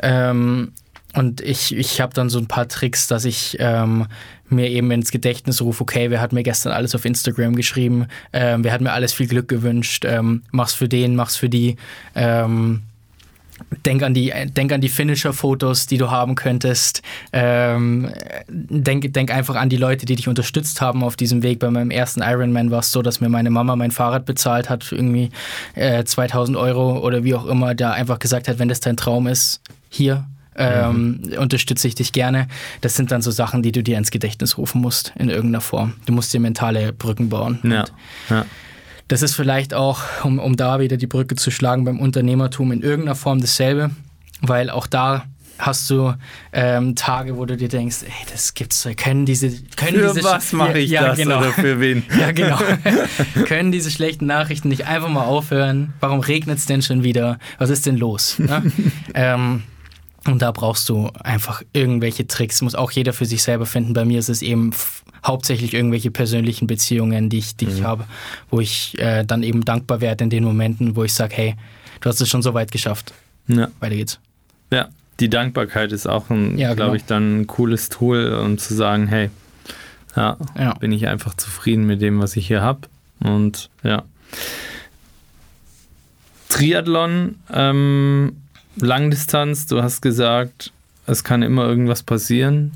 [0.00, 0.72] Ähm,
[1.14, 4.06] und ich, ich habe dann so ein paar Tricks, dass ich ähm,
[4.50, 8.64] mir eben ins Gedächtnis rufe, okay, wer hat mir gestern alles auf Instagram geschrieben, ähm,
[8.64, 11.76] wer hat mir alles viel Glück gewünscht, ähm, mach's für den, mach's für die.
[12.14, 12.82] Ähm,
[13.84, 17.02] Denk an die, denk an die Finisher-Fotos, die du haben könntest.
[17.32, 18.10] Ähm,
[18.48, 21.58] denk, denk einfach an die Leute, die dich unterstützt haben auf diesem Weg.
[21.58, 24.90] Bei meinem ersten Ironman war es so, dass mir meine Mama mein Fahrrad bezahlt hat,
[24.92, 25.30] irgendwie
[25.74, 29.26] äh, 2000 Euro oder wie auch immer, da einfach gesagt hat, wenn das dein Traum
[29.26, 30.24] ist, hier.
[30.58, 32.48] Ähm, Unterstütze ich dich gerne.
[32.80, 35.94] Das sind dann so Sachen, die du dir ins Gedächtnis rufen musst, in irgendeiner Form.
[36.06, 37.60] Du musst dir mentale Brücken bauen.
[37.62, 37.84] Ja.
[38.28, 38.44] Ja.
[39.08, 42.82] das ist vielleicht auch, um, um da wieder die Brücke zu schlagen, beim Unternehmertum in
[42.82, 43.90] irgendeiner Form dasselbe,
[44.42, 45.24] weil auch da
[45.58, 46.14] hast du
[46.52, 50.52] ähm, Tage, wo du dir denkst, ey, das gibt's, können diese, können Für diese was
[50.52, 51.38] mache ich ja, das genau.
[51.38, 52.04] oder für wen?
[52.18, 52.58] Ja, genau.
[53.46, 55.92] können diese schlechten Nachrichten nicht einfach mal aufhören?
[56.00, 57.38] Warum regnet es denn schon wieder?
[57.58, 58.38] Was ist denn los?
[58.38, 58.62] Ne?
[59.14, 59.64] ähm,
[60.28, 62.62] und da brauchst du einfach irgendwelche Tricks.
[62.62, 63.92] Muss auch jeder für sich selber finden.
[63.94, 64.72] Bei mir ist es eben
[65.26, 68.04] hauptsächlich irgendwelche persönlichen Beziehungen, die ich, die ich habe,
[68.50, 71.56] wo ich äh, dann eben dankbar werde in den Momenten, wo ich sage, hey,
[72.00, 73.12] du hast es schon so weit geschafft.
[73.48, 73.68] Ja.
[73.80, 74.18] Weiter geht's.
[74.72, 74.88] ja.
[75.20, 76.94] Die Dankbarkeit ist auch ein, Ja, glaube genau.
[76.94, 79.30] ich, dann ein cooles Tool, um zu sagen, hey,
[80.14, 80.74] ja, Ja.
[80.74, 82.82] bin ich einfach zufrieden mit dem, was ich hier habe.
[83.18, 84.04] Und ja.
[86.48, 88.36] Triathlon, ähm,
[88.80, 90.72] Langdistanz, du hast gesagt,
[91.06, 92.72] es kann immer irgendwas passieren.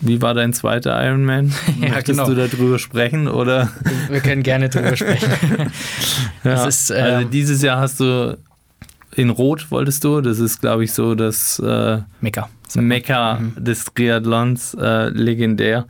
[0.00, 1.52] Wie war dein zweiter Ironman?
[1.80, 2.26] Ja, Möchtest genau.
[2.28, 3.28] du darüber sprechen?
[3.28, 3.70] Oder?
[4.10, 5.30] Wir können gerne drüber sprechen.
[6.44, 6.56] Ja.
[6.56, 8.36] Das ist, also ähm, dieses Jahr hast du
[9.16, 12.50] in Rot wolltest du, das ist glaube ich so das äh, Mega.
[12.74, 13.64] Mekka Mhm.
[13.64, 15.86] des Triathlons, äh, legendär.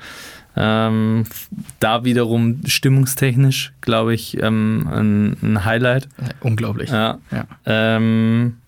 [0.57, 1.25] Ähm,
[1.81, 6.09] da wiederum stimmungstechnisch, glaube ich, ähm, ein, ein Highlight.
[6.41, 6.91] Unglaublich.
[6.91, 7.19] Ja.
[7.33, 7.47] Ja.
[7.67, 8.59] Ähm,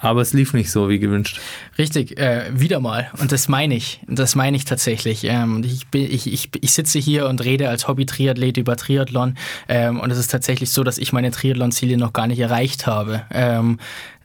[0.00, 1.40] aber es lief nicht so wie gewünscht.
[1.76, 3.10] Richtig, äh, wieder mal.
[3.20, 4.00] Und das meine ich.
[4.06, 5.24] Das meine ich tatsächlich.
[5.24, 9.36] Ähm, ich, bin, ich, ich, ich sitze hier und rede als Hobby-Triathlet über Triathlon.
[9.68, 13.22] Ähm, und es ist tatsächlich so, dass ich meine Triathlon-Ziele noch gar nicht erreicht habe.
[13.30, 13.78] Ähm,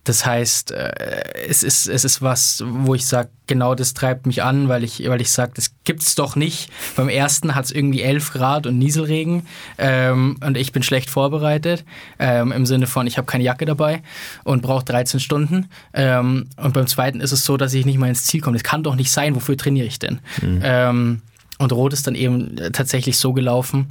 [0.04, 4.44] das heißt, äh, es, ist, es ist was, wo ich sage, genau das treibt mich
[4.44, 6.70] an, weil ich, weil ich sage, das gibt's doch nicht.
[6.96, 9.48] Beim ersten hat es irgendwie 11 Grad und Nieselregen
[9.78, 11.86] ähm, und ich bin schlecht vorbereitet.
[12.20, 14.04] Ähm, Im Sinne von, ich habe keine Jacke dabei
[14.44, 15.70] und brauche 13 Stunden.
[15.94, 18.58] Ähm, und beim zweiten ist es so, dass ich nicht mal ins Ziel komme.
[18.58, 20.20] Das kann doch nicht sein, wofür trainiere ich denn?
[20.64, 21.22] Ähm,
[21.60, 23.88] und Rot ist dann eben äh, tatsächlich so gelaufen,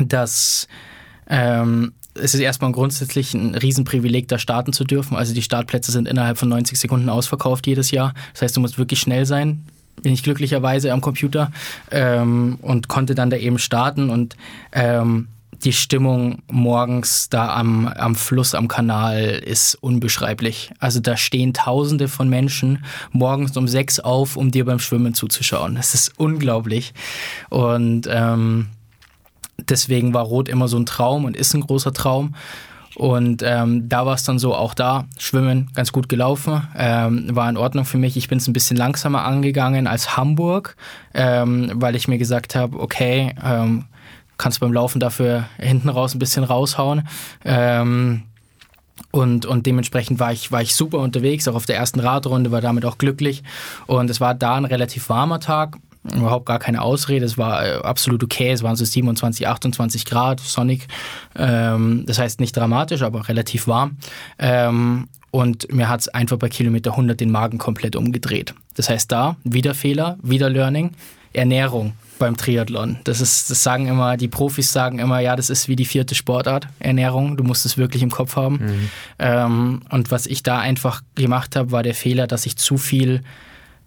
[0.00, 0.68] dass
[1.28, 5.16] ähm, es ist erstmal grundsätzlich ein Riesenprivileg, da starten zu dürfen.
[5.16, 8.14] Also die Startplätze sind innerhalb von 90 Sekunden ausverkauft jedes Jahr.
[8.32, 9.64] Das heißt, du musst wirklich schnell sein.
[10.02, 11.52] Bin ich glücklicherweise am Computer
[11.90, 14.36] ähm, und konnte dann da eben starten und
[14.72, 15.28] ähm,
[15.64, 20.72] die Stimmung morgens da am, am Fluss, am Kanal ist unbeschreiblich.
[20.80, 25.76] Also da stehen Tausende von Menschen morgens um sechs auf, um dir beim Schwimmen zuzuschauen.
[25.76, 26.94] Das ist unglaublich.
[27.48, 28.68] Und ähm,
[29.58, 32.34] deswegen war Rot immer so ein Traum und ist ein großer Traum.
[32.94, 37.48] Und ähm, da war es dann so, auch da, Schwimmen ganz gut gelaufen, ähm, war
[37.48, 38.16] in Ordnung für mich.
[38.16, 40.76] Ich bin es ein bisschen langsamer angegangen als Hamburg,
[41.14, 43.86] ähm, weil ich mir gesagt habe, okay, ähm,
[44.36, 47.08] kannst beim Laufen dafür hinten raus ein bisschen raushauen.
[47.44, 48.24] Ähm,
[49.10, 52.60] und, und dementsprechend war ich, war ich super unterwegs, auch auf der ersten Radrunde, war
[52.60, 53.42] damit auch glücklich.
[53.86, 55.76] Und es war da ein relativ warmer Tag.
[56.04, 57.24] Überhaupt gar keine Ausrede.
[57.24, 58.50] Es war äh, absolut okay.
[58.50, 60.86] Es waren so 27, 28 Grad, sonnig.
[61.36, 63.96] Ähm, das heißt nicht dramatisch, aber relativ warm.
[64.38, 68.54] Ähm, und mir hat es einfach bei Kilometer 100 den Magen komplett umgedreht.
[68.74, 70.90] Das heißt, da wieder Fehler, wieder Learning,
[71.32, 72.98] Ernährung beim Triathlon.
[73.04, 76.14] Das ist, das sagen immer, die Profis sagen immer, ja, das ist wie die vierte
[76.14, 77.36] Sportart, Ernährung.
[77.36, 78.54] Du musst es wirklich im Kopf haben.
[78.54, 78.90] Mhm.
[79.18, 83.22] Ähm, und was ich da einfach gemacht habe, war der Fehler, dass ich zu viel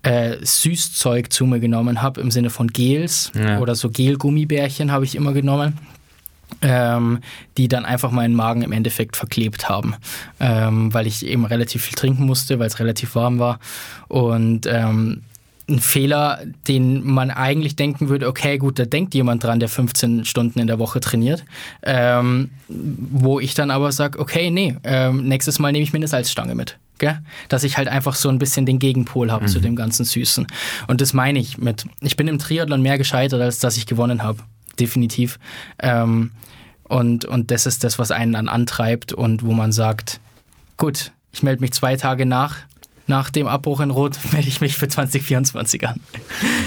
[0.06, 3.60] äh, Süßzeug zu mir genommen habe, im Sinne von Gels ja.
[3.60, 5.78] oder so Gelgummibärchen habe ich immer genommen.
[6.62, 7.20] Ähm,
[7.58, 9.96] die dann einfach meinen Magen im Endeffekt verklebt haben,
[10.40, 13.60] ähm, weil ich eben relativ viel trinken musste, weil es relativ warm war.
[14.08, 15.24] Und ähm,
[15.68, 20.26] ein Fehler, den man eigentlich denken würde, okay, gut, da denkt jemand dran, der 15
[20.26, 21.44] Stunden in der Woche trainiert.
[21.82, 26.08] Ähm, wo ich dann aber sage, okay, nee, ähm, nächstes Mal nehme ich mir eine
[26.08, 26.78] Salzstange mit.
[26.98, 27.20] Gell?
[27.50, 29.50] Dass ich halt einfach so ein bisschen den Gegenpol habe mhm.
[29.50, 30.48] zu dem ganzen Süßen.
[30.88, 34.24] Und das meine ich mit, ich bin im Triathlon mehr gescheitert, als dass ich gewonnen
[34.24, 34.40] habe.
[34.80, 35.40] Definitiv.
[35.80, 36.32] Ähm,
[36.84, 40.20] und, und das ist das, was einen dann antreibt und wo man sagt,
[40.78, 42.58] gut, ich melde mich zwei Tage nach,
[43.08, 46.00] nach dem Abbruch in Rot melde ich mich für 2024 an.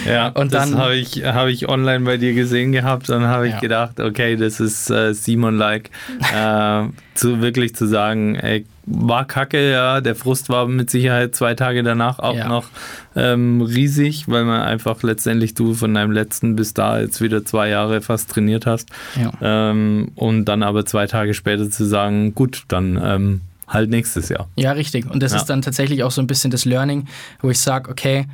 [0.07, 3.09] Ja, und das habe ich, hab ich online bei dir gesehen gehabt.
[3.09, 3.61] Dann habe ich ja.
[3.61, 5.91] gedacht, okay, das ist äh, Simon-like.
[6.34, 6.84] äh,
[7.14, 10.01] zu, wirklich zu sagen, ey, war kacke, ja.
[10.01, 12.49] Der Frust war mit Sicherheit zwei Tage danach auch ja.
[12.49, 12.68] noch
[13.16, 17.68] ähm, riesig, weil man einfach letztendlich du von deinem letzten bis da jetzt wieder zwei
[17.68, 18.89] Jahre fast trainiert hast.
[19.20, 19.32] Ja.
[19.43, 24.49] Ähm, und dann aber zwei Tage später zu sagen, gut, dann ähm, halt nächstes Jahr.
[24.57, 25.11] Ja, richtig.
[25.11, 25.39] Und das ja.
[25.39, 27.07] ist dann tatsächlich auch so ein bisschen das Learning,
[27.41, 28.27] wo ich sage, okay,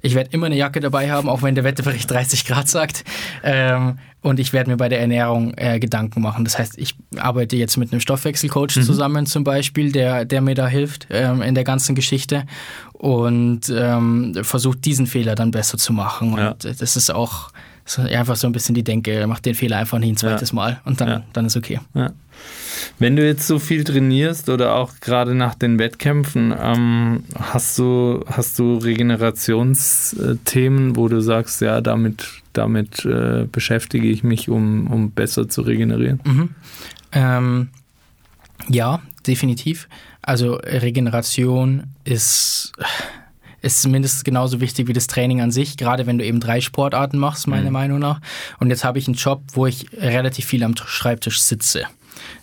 [0.00, 3.04] ich werde immer eine Jacke dabei haben, auch wenn der Wetterbericht 30 Grad sagt.
[3.42, 6.44] Ähm, und ich werde mir bei der Ernährung äh, Gedanken machen.
[6.44, 8.82] Das heißt, ich arbeite jetzt mit einem Stoffwechselcoach mhm.
[8.82, 12.44] zusammen zum Beispiel, der, der mir da hilft ähm, in der ganzen Geschichte
[12.92, 16.36] und ähm, versucht diesen Fehler dann besser zu machen.
[16.36, 16.50] Ja.
[16.50, 17.50] Und das ist auch
[17.88, 20.50] das ist einfach so ein bisschen die Denke, macht den Fehler einfach nicht ein zweites
[20.50, 20.56] ja.
[20.56, 21.22] Mal und dann, ja.
[21.32, 21.80] dann ist okay.
[21.94, 22.12] Ja.
[22.98, 28.26] Wenn du jetzt so viel trainierst oder auch gerade nach den Wettkämpfen, ähm, hast, du,
[28.26, 35.10] hast du Regenerationsthemen, wo du sagst, ja, damit, damit äh, beschäftige ich mich, um, um
[35.10, 36.20] besser zu regenerieren?
[36.24, 36.50] Mhm.
[37.12, 37.68] Ähm,
[38.68, 39.88] ja, definitiv.
[40.20, 42.74] Also Regeneration ist
[43.62, 47.18] ist mindestens genauso wichtig wie das Training an sich, gerade wenn du eben drei Sportarten
[47.18, 47.72] machst, meiner mhm.
[47.72, 48.20] Meinung nach.
[48.58, 51.84] Und jetzt habe ich einen Job, wo ich relativ viel am Schreibtisch sitze.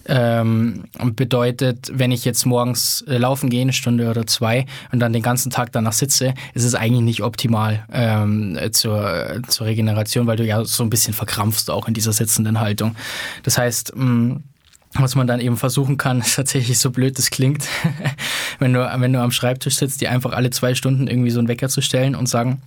[0.07, 0.85] Ähm,
[1.15, 5.23] bedeutet, wenn ich jetzt morgens äh, laufen gehe, eine Stunde oder zwei, und dann den
[5.23, 10.45] ganzen Tag danach sitze, ist es eigentlich nicht optimal ähm, zur, zur Regeneration, weil du
[10.45, 12.95] ja so ein bisschen verkrampfst auch in dieser sitzenden Haltung.
[13.43, 14.43] Das heißt, mh, mm,
[14.97, 17.67] was man dann eben versuchen kann, ist tatsächlich so blöd das klingt,
[18.59, 21.47] wenn du, wenn du am Schreibtisch sitzt, dir einfach alle zwei Stunden irgendwie so einen
[21.47, 22.61] Wecker zu stellen und sagen,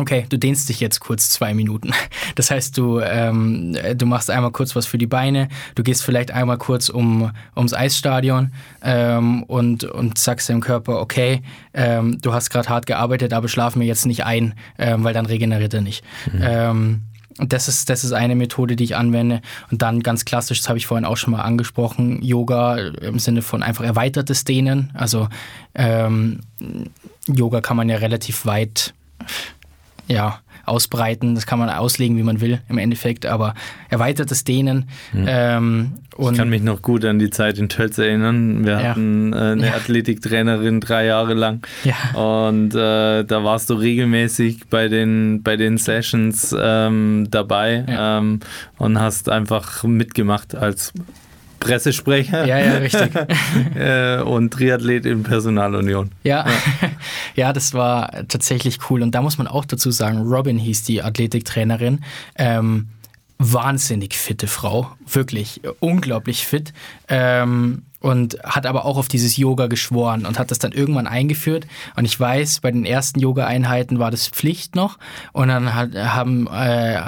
[0.00, 1.92] Okay, du dehnst dich jetzt kurz zwei Minuten.
[2.36, 6.30] Das heißt, du, ähm, du machst einmal kurz was für die Beine, du gehst vielleicht
[6.30, 11.42] einmal kurz um, ums Eisstadion ähm, und, und sagst dem Körper, okay,
[11.74, 15.26] ähm, du hast gerade hart gearbeitet, aber schlaf mir jetzt nicht ein, ähm, weil dann
[15.26, 16.04] regeneriert er nicht.
[16.32, 17.02] Mhm.
[17.38, 19.40] Das ist, das ist eine Methode, die ich anwende.
[19.70, 23.42] Und dann ganz klassisch, das habe ich vorhin auch schon mal angesprochen, Yoga im Sinne
[23.42, 24.90] von einfach erweitertes Dehnen.
[24.94, 25.28] Also
[25.74, 26.40] ähm,
[27.26, 28.92] Yoga kann man ja relativ weit
[30.08, 31.34] ja, ausbreiten.
[31.34, 33.54] Das kann man auslegen, wie man will im Endeffekt, aber
[33.88, 34.88] erweitertes Dehnen.
[35.12, 35.24] Mhm.
[35.26, 38.64] Ähm, ich kann mich noch gut an die Zeit in Tölz erinnern.
[38.64, 38.82] Wir ja.
[38.90, 39.74] hatten äh, eine ja.
[39.74, 41.94] Athletiktrainerin drei Jahre lang ja.
[42.18, 48.40] und äh, da warst du regelmäßig bei den, bei den Sessions ähm, dabei ähm,
[48.78, 50.92] und hast einfach mitgemacht als
[51.68, 52.46] Pressesprecher.
[52.46, 53.10] Ja, ja, richtig.
[53.74, 56.10] Äh, und Triathlet in Personalunion.
[56.22, 56.46] Ja.
[56.46, 56.54] ja.
[57.34, 59.02] ja, das war tatsächlich cool.
[59.02, 62.04] Und da muss man auch dazu sagen, Robin hieß die Athletiktrainerin.
[62.36, 62.88] Ähm,
[63.38, 66.72] wahnsinnig fitte Frau, wirklich unglaublich fit.
[67.08, 71.66] Ähm, und hat aber auch auf dieses Yoga geschworen und hat das dann irgendwann eingeführt.
[71.96, 74.98] Und ich weiß, bei den ersten Yoga-Einheiten war das Pflicht noch.
[75.32, 77.00] Und dann hat, haben, äh,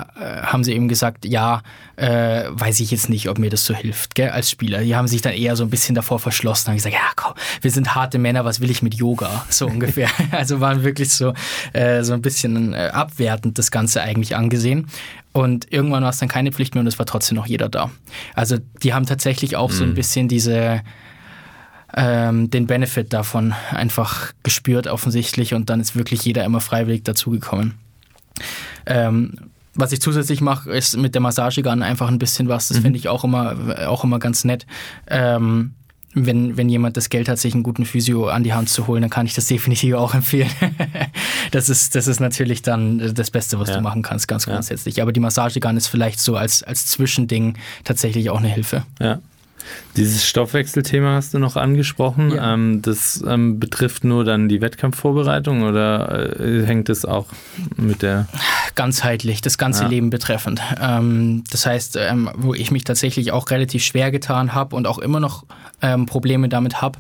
[0.42, 1.62] haben sie eben gesagt, ja,
[2.01, 4.80] äh, weiß ich jetzt nicht, ob mir das so hilft, gell, als Spieler.
[4.80, 7.70] Die haben sich dann eher so ein bisschen davor verschlossen und gesagt, ja, komm, wir
[7.70, 9.44] sind harte Männer, was will ich mit Yoga?
[9.51, 10.09] So ungefähr.
[10.30, 11.34] also waren wirklich so,
[11.74, 14.86] äh, so ein bisschen äh, abwertend das Ganze eigentlich angesehen.
[15.32, 17.90] Und irgendwann war es dann keine Pflicht mehr und es war trotzdem noch jeder da.
[18.34, 19.74] Also die haben tatsächlich auch mhm.
[19.74, 19.94] so ein mhm.
[19.94, 20.80] bisschen diese
[21.94, 27.74] ähm, den Benefit davon einfach gespürt offensichtlich und dann ist wirklich jeder immer freiwillig dazugekommen.
[28.86, 29.34] Ähm,
[29.81, 32.68] was ich zusätzlich mache, ist mit der Massagegun einfach ein bisschen was.
[32.68, 32.83] Das mhm.
[32.83, 33.57] finde ich auch immer,
[33.89, 34.66] auch immer ganz nett.
[35.07, 35.74] Ähm,
[36.12, 39.01] wenn, wenn jemand das Geld hat, sich einen guten Physio an die Hand zu holen,
[39.01, 40.51] dann kann ich das definitiv auch empfehlen.
[41.53, 43.76] das, ist, das ist natürlich dann das Beste, was ja.
[43.76, 44.97] du machen kannst, ganz grundsätzlich.
[44.97, 45.05] Ja.
[45.05, 48.85] Aber die Massagegun ist vielleicht so als, als Zwischending tatsächlich auch eine Hilfe.
[48.99, 49.20] Ja.
[49.96, 52.30] Dieses Stoffwechselthema hast du noch angesprochen.
[52.30, 52.54] Ja.
[52.54, 57.26] Ähm, das ähm, betrifft nur dann die Wettkampfvorbereitung oder äh, hängt es auch
[57.76, 58.28] mit der.
[58.74, 59.88] Ganzheitlich, das ganze ja.
[59.88, 60.60] Leben betreffend.
[60.80, 64.98] Ähm, das heißt, ähm, wo ich mich tatsächlich auch relativ schwer getan habe und auch
[64.98, 65.44] immer noch
[65.82, 66.98] ähm, Probleme damit habe,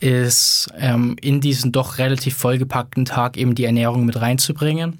[0.00, 4.98] ist ähm, in diesen doch relativ vollgepackten Tag eben die Ernährung mit reinzubringen.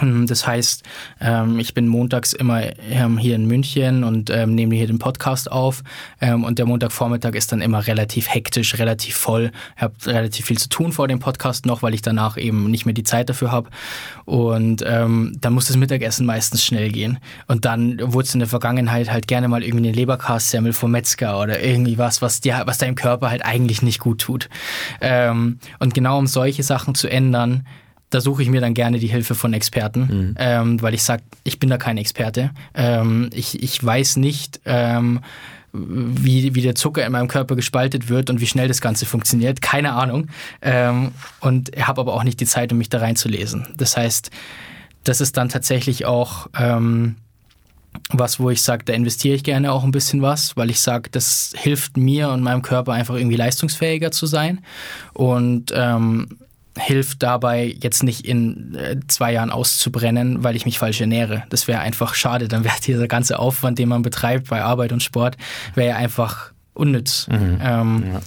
[0.00, 0.82] Ähm, das heißt,
[1.20, 5.82] ähm, ich bin montags immer ähm, hier in München und nehme hier den Podcast auf.
[6.20, 9.50] und der Montagvormittag ist dann immer relativ hektisch, relativ voll.
[9.76, 12.86] Ich habe relativ viel zu tun vor dem Podcast noch, weil ich danach eben nicht
[12.86, 13.70] mehr die Zeit dafür habe.
[14.24, 17.18] Und dann muss das Mittagessen meistens schnell gehen.
[17.46, 21.40] Und dann wurde es in der Vergangenheit halt gerne mal irgendwie eine Leberkassemmel vom Metzger
[21.40, 24.48] oder irgendwie was, was, dir, was deinem Körper halt eigentlich nicht gut tut.
[25.00, 27.66] und genau um solche Sachen zu ändern,
[28.14, 30.34] da suche ich mir dann gerne die Hilfe von Experten, mhm.
[30.38, 32.50] ähm, weil ich sage, ich bin da kein Experte.
[32.74, 35.20] Ähm, ich, ich weiß nicht, ähm,
[35.72, 39.60] wie, wie der Zucker in meinem Körper gespaltet wird und wie schnell das Ganze funktioniert.
[39.60, 40.28] Keine Ahnung.
[40.62, 41.10] Ähm,
[41.40, 43.66] und habe aber auch nicht die Zeit, um mich da reinzulesen.
[43.76, 44.30] Das heißt,
[45.02, 47.16] das ist dann tatsächlich auch ähm,
[48.10, 51.10] was, wo ich sage, da investiere ich gerne auch ein bisschen was, weil ich sage,
[51.10, 54.60] das hilft mir und meinem Körper einfach irgendwie leistungsfähiger zu sein.
[55.12, 56.28] Und ähm,
[56.78, 61.44] hilft dabei, jetzt nicht in äh, zwei Jahren auszubrennen, weil ich mich falsch ernähre.
[61.48, 62.48] Das wäre einfach schade.
[62.48, 65.36] Dann wäre dieser ganze Aufwand, den man betreibt bei Arbeit und Sport,
[65.74, 67.28] wäre ja einfach unnütz.
[67.28, 67.58] Mhm.
[67.62, 68.20] Ähm, ja.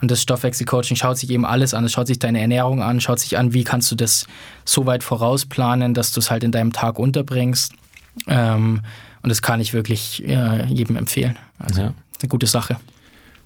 [0.00, 1.84] Und das Stoffwechselcoaching schaut sich eben alles an.
[1.84, 4.26] Es schaut sich deine Ernährung an, schaut sich an, wie kannst du das
[4.64, 7.74] so weit vorausplanen, dass du es halt in deinem Tag unterbringst.
[8.26, 8.80] Ähm,
[9.22, 11.38] und das kann ich wirklich äh, jedem empfehlen.
[11.58, 11.94] Also ja.
[12.20, 12.78] eine gute Sache.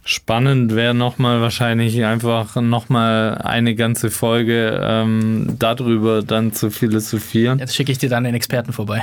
[0.07, 7.59] Spannend wäre nochmal wahrscheinlich einfach nochmal eine ganze Folge ähm, darüber dann zu philosophieren.
[7.59, 9.03] Jetzt schicke ich dir dann den Experten vorbei.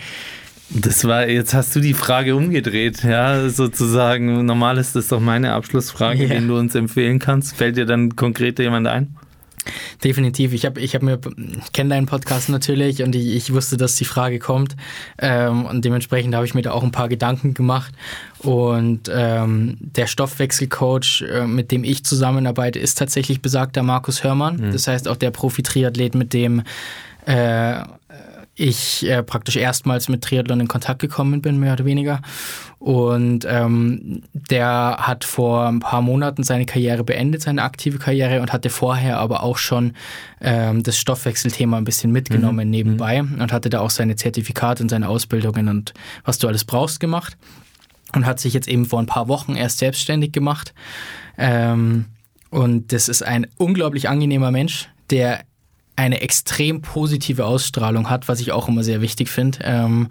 [0.70, 4.44] das war, jetzt hast du die Frage umgedreht, ja, sozusagen.
[4.44, 6.34] Normal ist das doch meine Abschlussfrage, yeah.
[6.34, 7.56] den du uns empfehlen kannst.
[7.56, 9.14] Fällt dir dann konkret jemand ein?
[10.02, 10.52] Definitiv.
[10.52, 13.96] Ich habe ich hab mir, ich kenne deinen Podcast natürlich und ich, ich, wusste, dass
[13.96, 14.76] die Frage kommt.
[15.18, 17.94] Ähm, und dementsprechend habe ich mir da auch ein paar Gedanken gemacht.
[18.38, 24.56] Und ähm, der Stoffwechselcoach, äh, mit dem ich zusammenarbeite, ist tatsächlich besagter Markus Hörmann.
[24.56, 24.72] Mhm.
[24.72, 26.62] Das heißt auch der Profi-Triathlet, mit dem
[27.26, 27.82] äh,
[28.58, 32.20] ich äh, praktisch erstmals mit Triathlon in Kontakt gekommen bin, mehr oder weniger.
[32.80, 38.52] Und ähm, der hat vor ein paar Monaten seine Karriere beendet, seine aktive Karriere, und
[38.52, 39.92] hatte vorher aber auch schon
[40.40, 42.70] ähm, das Stoffwechselthema ein bisschen mitgenommen mhm.
[42.70, 43.40] nebenbei mhm.
[43.40, 45.94] und hatte da auch seine Zertifikate und seine Ausbildungen und
[46.24, 47.36] was du alles brauchst gemacht.
[48.14, 50.72] Und hat sich jetzt eben vor ein paar Wochen erst selbstständig gemacht.
[51.36, 52.06] Ähm,
[52.50, 55.42] und das ist ein unglaublich angenehmer Mensch, der
[55.98, 59.58] eine extrem positive Ausstrahlung hat, was ich auch immer sehr wichtig finde.
[59.62, 60.08] Ähm,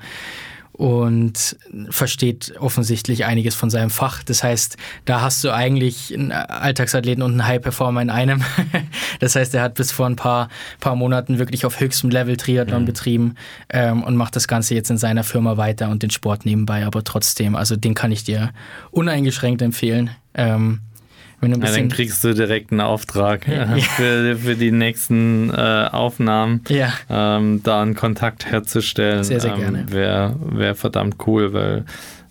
[0.74, 1.58] und
[1.90, 4.22] versteht offensichtlich einiges von seinem Fach.
[4.22, 8.44] Das heißt, da hast du eigentlich einen Alltagsathleten und einen High-Performer in einem.
[9.20, 12.84] das heißt, er hat bis vor ein paar, paar Monaten wirklich auf höchstem Level Triathlon
[12.84, 12.86] mhm.
[12.86, 13.36] betrieben
[13.70, 17.04] ähm, und macht das Ganze jetzt in seiner Firma weiter und den Sport nebenbei, aber
[17.04, 18.52] trotzdem, also den kann ich dir
[18.92, 20.12] uneingeschränkt empfehlen.
[20.36, 20.82] Ähm,
[21.40, 23.68] wenn du ein ja, dann kriegst du direkt einen Auftrag ja.
[23.78, 26.94] für, für die nächsten äh, Aufnahmen, ja.
[27.10, 29.24] ähm, da einen Kontakt herzustellen.
[29.24, 29.86] Sehr, sehr ähm, gerne.
[29.90, 31.86] Wäre wär verdammt cool, weil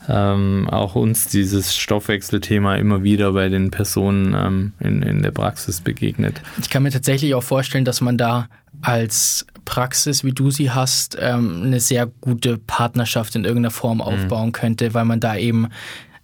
[0.08, 5.80] ähm, auch uns dieses Stoffwechselthema immer wieder bei den Personen ähm, in, in der Praxis
[5.80, 6.40] begegnet.
[6.60, 8.48] Ich kann mir tatsächlich auch vorstellen, dass man da
[8.82, 14.02] als Praxis, wie du sie hast, ähm, eine sehr gute Partnerschaft in irgendeiner Form mhm.
[14.02, 14.52] aufbauen mhm.
[14.52, 15.68] könnte, weil man da eben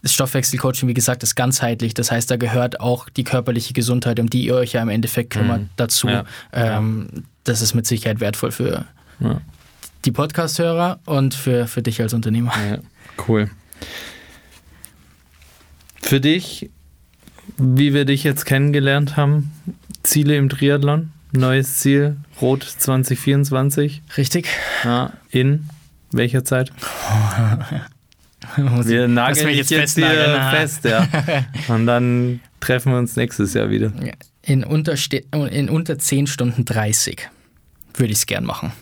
[0.02, 1.94] das Stoffwechselcoaching, wie gesagt, ist ganzheitlich.
[1.94, 5.30] Das heißt, da gehört auch die körperliche Gesundheit, um die ihr euch ja im Endeffekt
[5.30, 5.70] kümmert, mhm.
[5.76, 6.08] dazu.
[6.08, 6.24] Ja.
[6.52, 8.84] Ähm, das ist mit Sicherheit wertvoll für
[9.20, 9.40] ja.
[10.04, 12.52] die Podcast-Hörer und für, für dich als Unternehmer.
[12.68, 12.78] Ja,
[13.28, 13.48] cool.
[16.00, 16.70] Für dich,
[17.56, 19.52] wie wir dich jetzt kennengelernt haben,
[20.02, 21.12] Ziele im Triathlon?
[21.30, 24.02] Neues Ziel, Rot 2024.
[24.16, 24.48] Richtig.
[25.30, 25.68] In
[26.10, 26.72] welcher Zeit?
[28.84, 31.06] wir nageln dich jetzt, jetzt hier fest, ja.
[31.68, 33.92] Und dann treffen wir uns nächstes Jahr wieder.
[34.42, 34.94] In unter,
[35.50, 37.28] in unter 10 Stunden 30
[37.94, 38.72] würde ich es gern machen.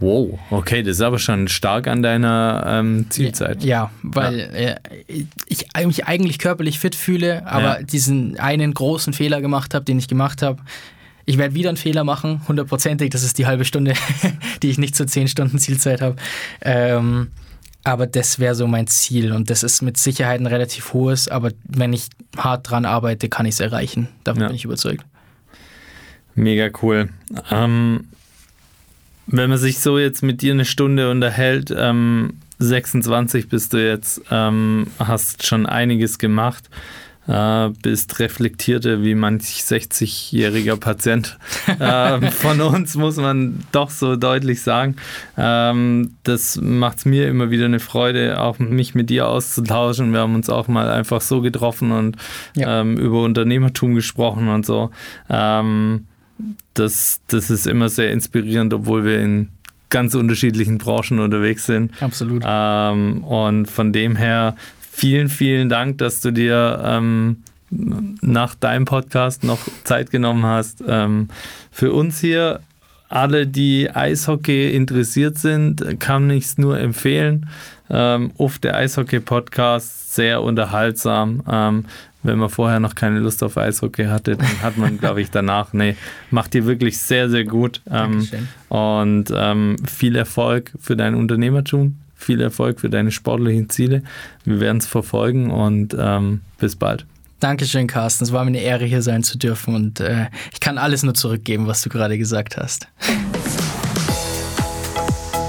[0.00, 3.62] Wow, okay, das ist aber schon stark an deiner ähm, Zielzeit.
[3.62, 4.48] Ja, weil ja.
[4.48, 7.82] Äh, ich mich eigentlich körperlich fit fühle, aber ja.
[7.82, 10.62] diesen einen großen Fehler gemacht habe, den ich gemacht habe.
[11.26, 13.10] Ich werde wieder einen Fehler machen, hundertprozentig.
[13.10, 13.92] Das ist die halbe Stunde,
[14.62, 16.16] die ich nicht zur 10 Stunden Zielzeit habe.
[16.62, 17.28] Ähm,
[17.84, 21.50] aber das wäre so mein Ziel und das ist mit Sicherheit ein relativ hohes, aber
[21.64, 24.08] wenn ich hart dran arbeite, kann ich es erreichen.
[24.24, 24.48] Davon ja.
[24.48, 25.04] bin ich überzeugt.
[26.34, 27.08] Mega cool.
[27.50, 28.08] Ähm,
[29.26, 34.20] wenn man sich so jetzt mit dir eine Stunde unterhält, ähm, 26 bist du jetzt,
[34.30, 36.68] ähm, hast schon einiges gemacht,
[37.30, 41.38] äh, bist reflektierter wie manch 60-jähriger Patient
[41.78, 44.96] äh, von uns, muss man doch so deutlich sagen.
[45.38, 50.12] Ähm, das macht es mir immer wieder eine Freude, auch mich mit dir auszutauschen.
[50.12, 52.16] Wir haben uns auch mal einfach so getroffen und
[52.56, 52.80] ja.
[52.80, 54.90] ähm, über Unternehmertum gesprochen und so.
[55.28, 56.06] Ähm,
[56.74, 59.50] das, das ist immer sehr inspirierend, obwohl wir in
[59.88, 61.92] ganz unterschiedlichen Branchen unterwegs sind.
[62.02, 62.42] Absolut.
[62.44, 64.56] Ähm, und von dem her
[65.00, 67.38] vielen, vielen Dank, dass du dir ähm,
[67.70, 70.84] nach deinem Podcast noch Zeit genommen hast.
[70.86, 71.28] Ähm,
[71.70, 72.60] für uns hier,
[73.08, 77.48] alle, die Eishockey interessiert sind, kann ich es nur empfehlen.
[77.88, 81.42] Ähm, Uff, der Eishockey-Podcast, sehr unterhaltsam.
[81.50, 81.86] Ähm,
[82.22, 85.72] wenn man vorher noch keine Lust auf Eishockey hatte, dann hat man, glaube ich, danach,
[85.72, 85.96] nee,
[86.30, 87.80] macht dir wirklich sehr, sehr gut.
[87.90, 88.28] Ähm,
[88.68, 94.02] und ähm, viel Erfolg für dein Unternehmertum, viel Erfolg für deine sportlichen Ziele.
[94.44, 97.06] Wir werden es verfolgen und ähm, bis bald.
[97.40, 98.24] Dankeschön, Carsten.
[98.24, 101.14] Es war mir eine Ehre, hier sein zu dürfen und äh, ich kann alles nur
[101.14, 102.86] zurückgeben, was du gerade gesagt hast.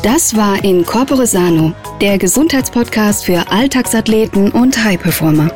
[0.02, 5.52] Das war in Corpore Sano, der Gesundheitspodcast für Alltagsathleten und High-Performer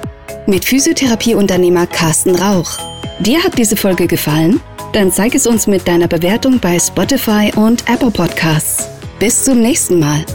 [0.48, 2.78] mit Physiotherapieunternehmer Carsten Rauch.
[3.20, 4.60] Dir hat diese Folge gefallen?
[4.94, 8.88] Dann zeig es uns mit deiner Bewertung bei Spotify und Apple Podcasts.
[9.20, 10.26] Bis zum nächsten Mal.